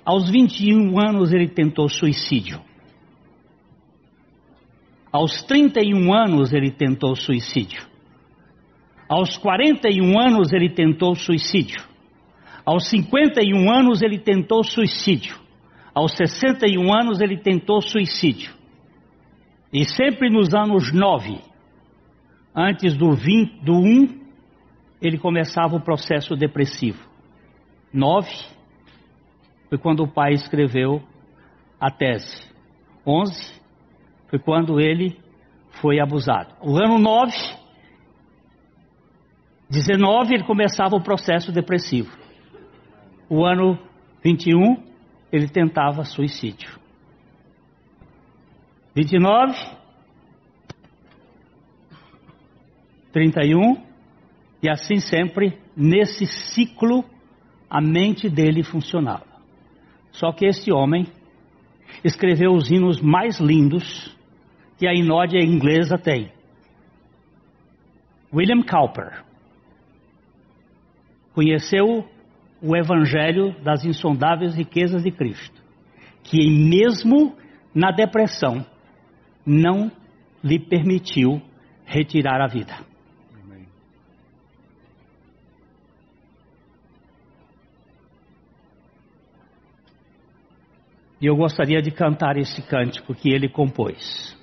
Aos 0.04 0.30
21 0.30 0.98
anos 1.00 1.32
ele 1.32 1.48
tentou 1.48 1.88
suicídio. 1.88 2.60
Aos 5.12 5.42
31 5.44 6.14
anos 6.14 6.52
ele 6.52 6.70
tentou 6.70 7.16
suicídio. 7.16 7.84
Aos 9.08 9.36
41 9.38 10.18
anos 10.20 10.52
ele 10.52 10.68
tentou 10.68 11.14
suicídio. 11.14 11.82
Aos 12.64 12.88
51 12.88 13.72
anos 13.72 14.02
ele 14.02 14.18
tentou 14.18 14.62
suicídio. 14.64 15.36
Aos 15.94 16.12
61 16.16 16.92
anos 16.92 17.20
ele 17.20 17.38
tentou 17.38 17.80
suicídio. 17.80 18.52
E 19.72 19.84
sempre 19.84 20.28
nos 20.28 20.54
anos 20.54 20.92
9 20.92 21.40
antes 22.56 22.96
do, 22.96 23.12
20, 23.12 23.60
do 23.62 23.74
1, 23.74 24.26
ele 25.02 25.18
começava 25.18 25.76
o 25.76 25.80
processo 25.80 26.34
depressivo. 26.34 26.98
9 27.92 28.28
foi 29.68 29.78
quando 29.78 30.02
o 30.04 30.08
pai 30.08 30.32
escreveu 30.32 31.02
a 31.78 31.90
tese. 31.90 32.42
11 33.06 33.60
foi 34.28 34.38
quando 34.38 34.80
ele 34.80 35.20
foi 35.80 36.00
abusado. 36.00 36.54
O 36.62 36.76
ano 36.78 36.98
9, 36.98 37.32
19 39.68 40.34
ele 40.34 40.44
começava 40.44 40.96
o 40.96 41.02
processo 41.02 41.52
depressivo. 41.52 42.16
O 43.28 43.44
ano 43.44 43.78
21 44.24 44.82
ele 45.30 45.48
tentava 45.48 46.04
suicídio. 46.04 46.70
29 48.94 49.54
31, 53.16 53.82
e 54.62 54.68
assim 54.68 54.96
sempre, 54.96 55.58
nesse 55.74 56.26
ciclo, 56.26 57.02
a 57.70 57.80
mente 57.80 58.28
dele 58.28 58.62
funcionava. 58.62 59.24
Só 60.12 60.32
que 60.32 60.44
esse 60.44 60.70
homem 60.70 61.06
escreveu 62.04 62.52
os 62.52 62.70
hinos 62.70 63.00
mais 63.00 63.40
lindos 63.40 64.14
que 64.76 64.86
a 64.86 64.92
inódia 64.92 65.42
inglesa 65.42 65.96
tem. 65.96 66.30
William 68.30 68.62
Cowper 68.62 69.24
conheceu 71.32 72.06
o 72.60 72.76
Evangelho 72.76 73.58
das 73.62 73.82
insondáveis 73.86 74.54
riquezas 74.54 75.02
de 75.02 75.10
Cristo, 75.10 75.62
que 76.22 76.50
mesmo 76.50 77.34
na 77.74 77.90
depressão 77.92 78.62
não 79.46 79.90
lhe 80.44 80.58
permitiu 80.58 81.40
retirar 81.86 82.42
a 82.42 82.46
vida. 82.46 82.94
E 91.20 91.26
eu 91.26 91.34
gostaria 91.34 91.80
de 91.80 91.90
cantar 91.90 92.36
esse 92.36 92.60
cântico 92.62 93.14
que 93.14 93.30
ele 93.30 93.48
compôs. 93.48 94.36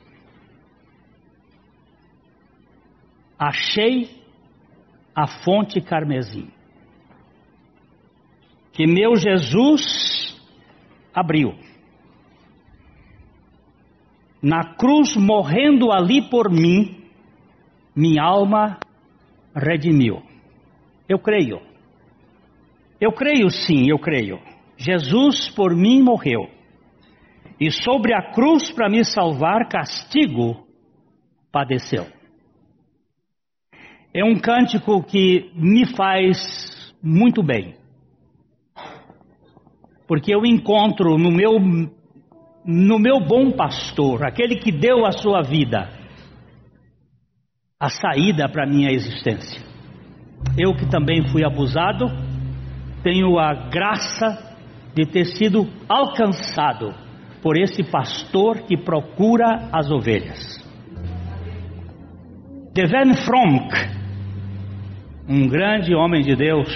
Achei 3.38 4.10
a 5.16 5.28
fonte 5.28 5.82
carmesim, 5.82 6.50
que 8.72 8.88
meu 8.88 9.16
Jesus 9.16 10.42
abriu. 11.14 11.54
Na 14.42 14.74
cruz, 14.76 15.16
morrendo 15.16 15.92
ali 15.92 16.28
por 16.30 16.50
mim, 16.50 17.04
minha 17.96 18.24
alma 18.24 18.80
redimiu. 19.56 20.24
Eu 21.08 21.20
creio. 21.20 21.62
Eu 23.00 23.12
creio 23.12 23.50
sim, 23.50 23.90
eu 23.90 24.00
creio. 24.00 24.40
Jesus 24.78 25.50
por 25.50 25.76
mim 25.76 26.02
morreu 26.02 26.53
e 27.64 27.72
sobre 27.72 28.14
a 28.14 28.22
cruz 28.22 28.70
para 28.74 28.90
me 28.90 29.06
salvar, 29.06 29.70
castigo 29.70 30.68
padeceu. 31.50 32.06
É 34.14 34.22
um 34.22 34.38
cântico 34.38 35.02
que 35.02 35.50
me 35.56 35.86
faz 35.96 36.94
muito 37.02 37.42
bem, 37.42 37.76
porque 40.06 40.36
eu 40.36 40.46
encontro 40.46 41.18
no 41.18 41.32
meu, 41.32 41.58
no 42.66 43.00
meu 43.00 43.22
bom 43.22 43.54
pastor, 43.54 44.26
aquele 44.26 44.58
que 44.58 44.70
deu 44.70 45.06
a 45.06 45.14
sua 45.14 45.42
vida, 45.42 45.90
a 47.80 47.88
saída 47.88 48.50
para 48.50 48.68
minha 48.68 48.92
existência. 48.92 49.62
Eu 50.58 50.76
que 50.76 50.90
também 50.90 51.32
fui 51.32 51.46
abusado, 51.46 52.08
tenho 53.02 53.40
a 53.40 53.54
graça 53.70 54.54
de 54.94 55.06
ter 55.06 55.24
sido 55.28 55.66
alcançado 55.88 57.03
por 57.44 57.58
esse 57.58 57.84
pastor 57.84 58.60
que 58.62 58.78
procura 58.78 59.68
as 59.74 59.92
ovelhas. 59.92 60.64
Deven 62.74 63.14
Fronk, 63.18 63.74
um 65.28 65.50
grande 65.50 65.94
homem 65.94 66.22
de 66.22 66.38
Deus, 66.38 66.70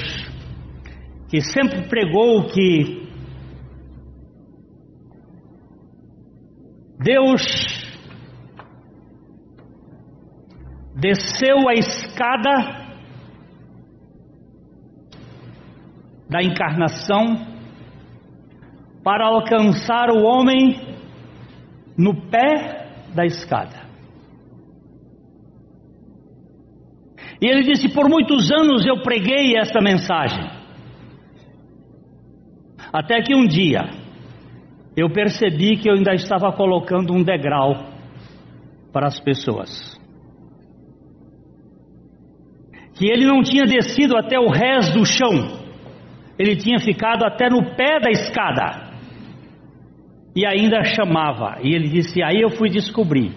que 1.30 1.42
sempre 1.42 1.88
pregou 1.88 2.48
que 2.50 3.08
Deus 7.00 7.42
desceu 10.94 11.70
a 11.70 11.74
escada 11.76 12.88
da 16.30 16.44
encarnação 16.44 17.57
para 19.08 19.26
alcançar 19.26 20.10
o 20.10 20.22
homem 20.22 20.82
no 21.98 22.30
pé 22.30 22.90
da 23.16 23.26
escada. 23.26 23.88
E 27.42 27.48
ele 27.48 27.64
disse: 27.64 27.88
Por 27.88 28.10
muitos 28.10 28.52
anos 28.52 28.86
eu 28.86 29.02
preguei 29.02 29.56
esta 29.56 29.80
mensagem. 29.80 30.44
Até 32.92 33.22
que 33.22 33.34
um 33.34 33.48
dia 33.48 33.86
eu 34.98 35.10
percebi 35.10 35.78
que 35.78 35.90
eu 35.90 35.94
ainda 35.94 36.14
estava 36.14 36.52
colocando 36.52 37.14
um 37.14 37.24
degrau 37.24 37.86
para 38.92 39.08
as 39.08 39.18
pessoas. 39.22 39.98
Que 42.96 43.10
ele 43.10 43.26
não 43.26 43.42
tinha 43.42 43.66
descido 43.66 44.18
até 44.18 44.38
o 44.38 44.50
rés 44.50 44.94
do 44.94 45.06
chão, 45.06 45.32
ele 46.38 46.58
tinha 46.58 46.80
ficado 46.80 47.24
até 47.24 47.50
no 47.50 47.74
pé 47.74 48.02
da 48.02 48.12
escada 48.12 48.87
e 50.38 50.46
ainda 50.46 50.84
chamava. 50.84 51.60
E 51.64 51.74
ele 51.74 51.90
disse: 51.90 52.22
Aí 52.22 52.40
eu 52.40 52.52
fui 52.52 52.70
descobrir 52.70 53.32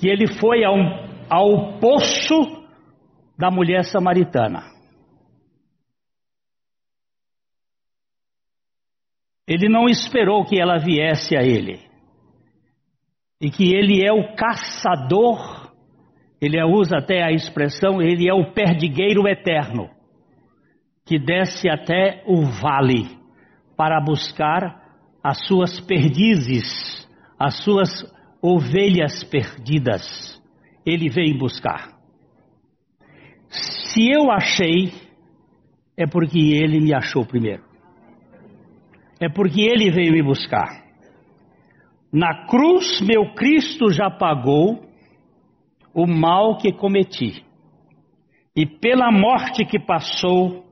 que 0.00 0.08
ele 0.08 0.26
foi 0.40 0.64
ao, 0.64 0.74
ao 1.28 1.78
poço 1.78 2.64
da 3.38 3.50
mulher 3.50 3.84
samaritana. 3.84 4.62
Ele 9.46 9.68
não 9.68 9.90
esperou 9.90 10.42
que 10.46 10.58
ela 10.58 10.78
viesse 10.78 11.36
a 11.36 11.42
ele. 11.42 11.78
E 13.42 13.50
que 13.50 13.74
ele 13.74 14.02
é 14.02 14.10
o 14.10 14.34
caçador, 14.34 15.70
ele 16.40 16.62
usa 16.64 16.96
até 16.96 17.22
a 17.22 17.30
expressão, 17.30 18.00
ele 18.00 18.26
é 18.26 18.32
o 18.32 18.54
perdigueiro 18.54 19.28
eterno, 19.28 19.90
que 21.04 21.18
desce 21.18 21.68
até 21.68 22.22
o 22.26 22.40
vale 22.46 23.21
para 23.82 24.00
buscar 24.00 24.80
as 25.24 25.44
suas 25.44 25.80
perdizes, 25.80 27.04
as 27.36 27.64
suas 27.64 27.90
ovelhas 28.40 29.24
perdidas. 29.24 30.40
Ele 30.86 31.08
veio 31.08 31.36
buscar. 31.36 31.88
Se 33.48 34.08
eu 34.08 34.30
achei, 34.30 34.92
é 35.96 36.06
porque 36.06 36.38
ele 36.38 36.78
me 36.78 36.94
achou 36.94 37.26
primeiro. 37.26 37.64
É 39.18 39.28
porque 39.28 39.62
ele 39.62 39.90
veio 39.90 40.12
me 40.12 40.22
buscar. 40.22 40.84
Na 42.12 42.46
cruz, 42.46 43.00
meu 43.00 43.34
Cristo 43.34 43.90
já 43.90 44.08
pagou 44.08 44.86
o 45.92 46.06
mal 46.06 46.56
que 46.56 46.72
cometi. 46.72 47.44
E 48.54 48.64
pela 48.64 49.10
morte 49.10 49.64
que 49.64 49.80
passou, 49.80 50.64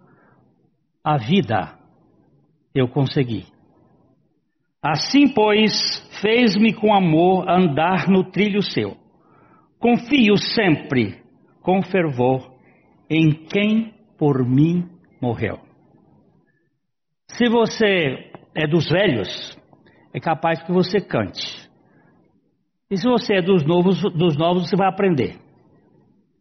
a 1.02 1.16
vida 1.16 1.79
eu 2.74 2.88
consegui. 2.88 3.46
Assim, 4.82 5.28
pois, 5.34 5.72
fez-me 6.22 6.72
com 6.72 6.94
amor 6.94 7.48
andar 7.48 8.08
no 8.08 8.24
trilho 8.30 8.62
seu. 8.62 8.96
Confio 9.78 10.36
sempre, 10.36 11.22
com 11.62 11.82
fervor, 11.82 12.54
em 13.08 13.32
quem 13.32 13.92
por 14.18 14.44
mim 14.46 14.88
morreu. 15.20 15.58
Se 17.28 17.48
você 17.48 18.30
é 18.54 18.66
dos 18.66 18.88
velhos, 18.88 19.58
é 20.14 20.20
capaz 20.20 20.62
que 20.62 20.72
você 20.72 21.00
cante. 21.00 21.68
E 22.90 22.96
se 22.96 23.08
você 23.08 23.36
é 23.36 23.42
dos 23.42 23.64
novos, 23.64 24.00
dos 24.02 24.36
novos, 24.36 24.68
você 24.68 24.76
vai 24.76 24.88
aprender. 24.88 25.38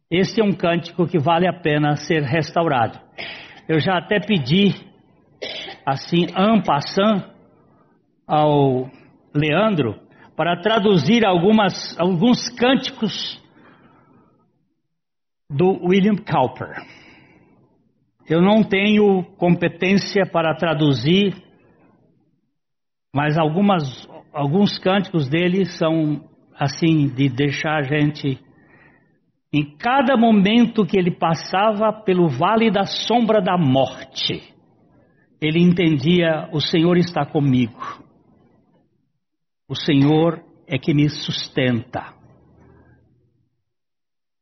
Este 0.09 0.41
é 0.41 0.43
um 0.43 0.53
cântico 0.53 1.07
que 1.07 1.19
vale 1.19 1.47
a 1.47 1.53
pena 1.53 1.95
ser 1.95 2.23
restaurado. 2.23 2.99
Eu 3.67 3.79
já 3.79 3.97
até 3.97 4.19
pedi 4.19 4.88
assim, 5.91 6.27
en 6.35 6.61
passant, 6.61 7.23
ao 8.27 8.89
Leandro, 9.33 9.99
para 10.35 10.61
traduzir 10.61 11.25
algumas, 11.25 11.99
alguns 11.99 12.49
cânticos 12.49 13.41
do 15.49 15.85
William 15.85 16.15
Cowper. 16.15 16.75
Eu 18.27 18.41
não 18.41 18.63
tenho 18.63 19.23
competência 19.37 20.25
para 20.25 20.55
traduzir, 20.55 21.33
mas 23.13 23.37
algumas, 23.37 24.07
alguns 24.31 24.77
cânticos 24.77 25.27
dele 25.27 25.65
são 25.65 26.23
assim, 26.59 27.07
de 27.07 27.29
deixar 27.29 27.77
a 27.77 27.83
gente. 27.83 28.37
Em 29.51 29.75
cada 29.77 30.15
momento 30.15 30.85
que 30.85 30.97
ele 30.97 31.09
passava 31.09 31.91
pelo 31.91 32.27
vale 32.27 32.69
da 32.69 32.85
sombra 32.85 33.41
da 33.41 33.57
morte, 33.57 34.53
ele 35.41 35.59
entendia: 35.59 36.49
o 36.51 36.59
Senhor 36.59 36.97
está 36.97 37.25
comigo, 37.25 38.03
o 39.67 39.75
Senhor 39.75 40.43
é 40.67 40.77
que 40.77 40.93
me 40.93 41.09
sustenta. 41.09 42.13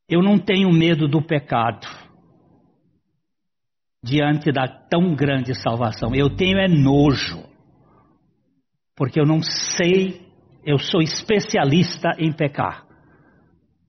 Eu 0.10 0.22
não 0.22 0.40
tenho 0.40 0.72
medo 0.72 1.08
do 1.08 1.22
pecado 1.22 1.86
diante 4.02 4.52
da 4.52 4.68
tão 4.68 5.14
grande 5.14 5.54
salvação. 5.54 6.16
Eu 6.16 6.34
tenho 6.36 6.58
é 6.58 6.68
nojo, 6.68 7.44
porque 8.96 9.20
eu 9.20 9.26
não 9.26 9.42
sei, 9.42 10.26
eu 10.66 10.80
sou 10.80 11.02
especialista 11.02 12.12
em 12.18 12.32
pecar, 12.32 12.86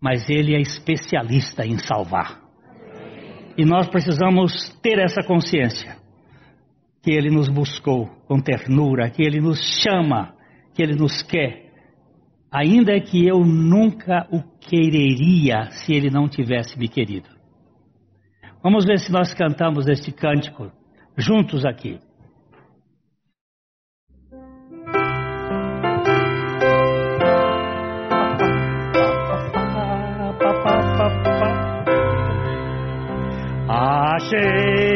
mas 0.00 0.28
Ele 0.28 0.56
é 0.56 0.60
especialista 0.60 1.64
em 1.64 1.78
salvar. 1.78 2.42
E 3.56 3.64
nós 3.64 3.88
precisamos 3.88 4.70
ter 4.82 4.98
essa 4.98 5.22
consciência 5.22 5.97
que 7.02 7.10
Ele 7.10 7.30
nos 7.30 7.48
buscou 7.48 8.06
com 8.26 8.40
ternura, 8.40 9.10
que 9.10 9.22
Ele 9.22 9.40
nos 9.40 9.58
chama, 9.82 10.34
que 10.74 10.82
Ele 10.82 10.94
nos 10.94 11.22
quer, 11.22 11.72
ainda 12.50 12.98
que 13.00 13.26
eu 13.26 13.44
nunca 13.44 14.26
o 14.30 14.42
quereria 14.58 15.70
se 15.70 15.94
Ele 15.94 16.10
não 16.10 16.28
tivesse 16.28 16.78
me 16.78 16.88
querido. 16.88 17.28
Vamos 18.62 18.84
ver 18.84 18.98
se 18.98 19.10
nós 19.12 19.32
cantamos 19.34 19.88
este 19.88 20.12
cântico 20.12 20.70
juntos 21.16 21.64
aqui. 21.64 21.98
Achei 33.70 34.87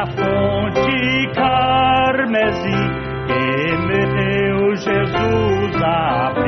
a 0.00 0.06
fonte 0.06 1.28
carmesi 1.34 2.80
que 3.26 3.76
meu 3.86 4.76
Jesus 4.76 5.82
abriu 5.82 6.39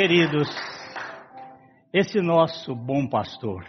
queridos, 0.00 0.48
esse 1.92 2.22
nosso 2.22 2.74
bom 2.74 3.06
pastor, 3.06 3.66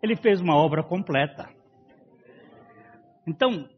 ele 0.00 0.14
fez 0.14 0.40
uma 0.40 0.54
obra 0.54 0.84
completa. 0.84 1.52
Então, 3.26 3.68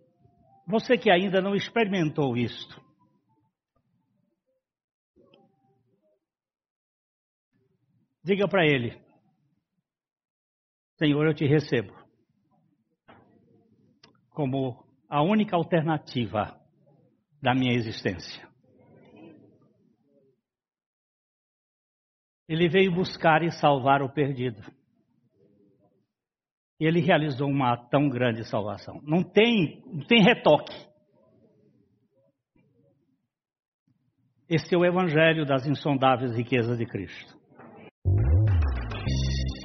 você 0.67 0.99
que 0.99 1.11
ainda 1.11 1.41
não 1.41 1.55
experimentou 1.55 2.37
isto, 2.37 2.79
diga 8.23 8.47
para 8.47 8.67
ele: 8.67 9.01
Senhor, 10.99 11.27
eu 11.27 11.33
te 11.33 11.47
recebo 11.47 11.95
como 14.29 14.85
a 15.09 15.23
única 15.23 15.57
alternativa 15.57 16.61
da 17.41 17.55
minha 17.55 17.73
existência. 17.73 18.54
Ele 22.49 22.69
veio 22.69 22.93
buscar 22.93 23.43
e 23.43 23.51
salvar 23.51 24.03
o 24.03 24.13
perdido. 24.13 24.63
E 26.79 26.87
ele 26.87 27.01
realizou 27.01 27.49
uma 27.49 27.77
tão 27.89 28.09
grande 28.09 28.45
salvação. 28.49 29.01
Não 29.03 29.23
tem, 29.23 29.83
não 29.87 30.05
tem 30.07 30.23
retoque. 30.23 30.75
Esse 34.49 34.75
é 34.75 34.79
o 34.79 34.85
evangelho 34.85 35.47
das 35.47 35.67
insondáveis 35.67 36.37
riquezas 36.37 36.77
de 36.77 36.85
Cristo. 36.85 37.35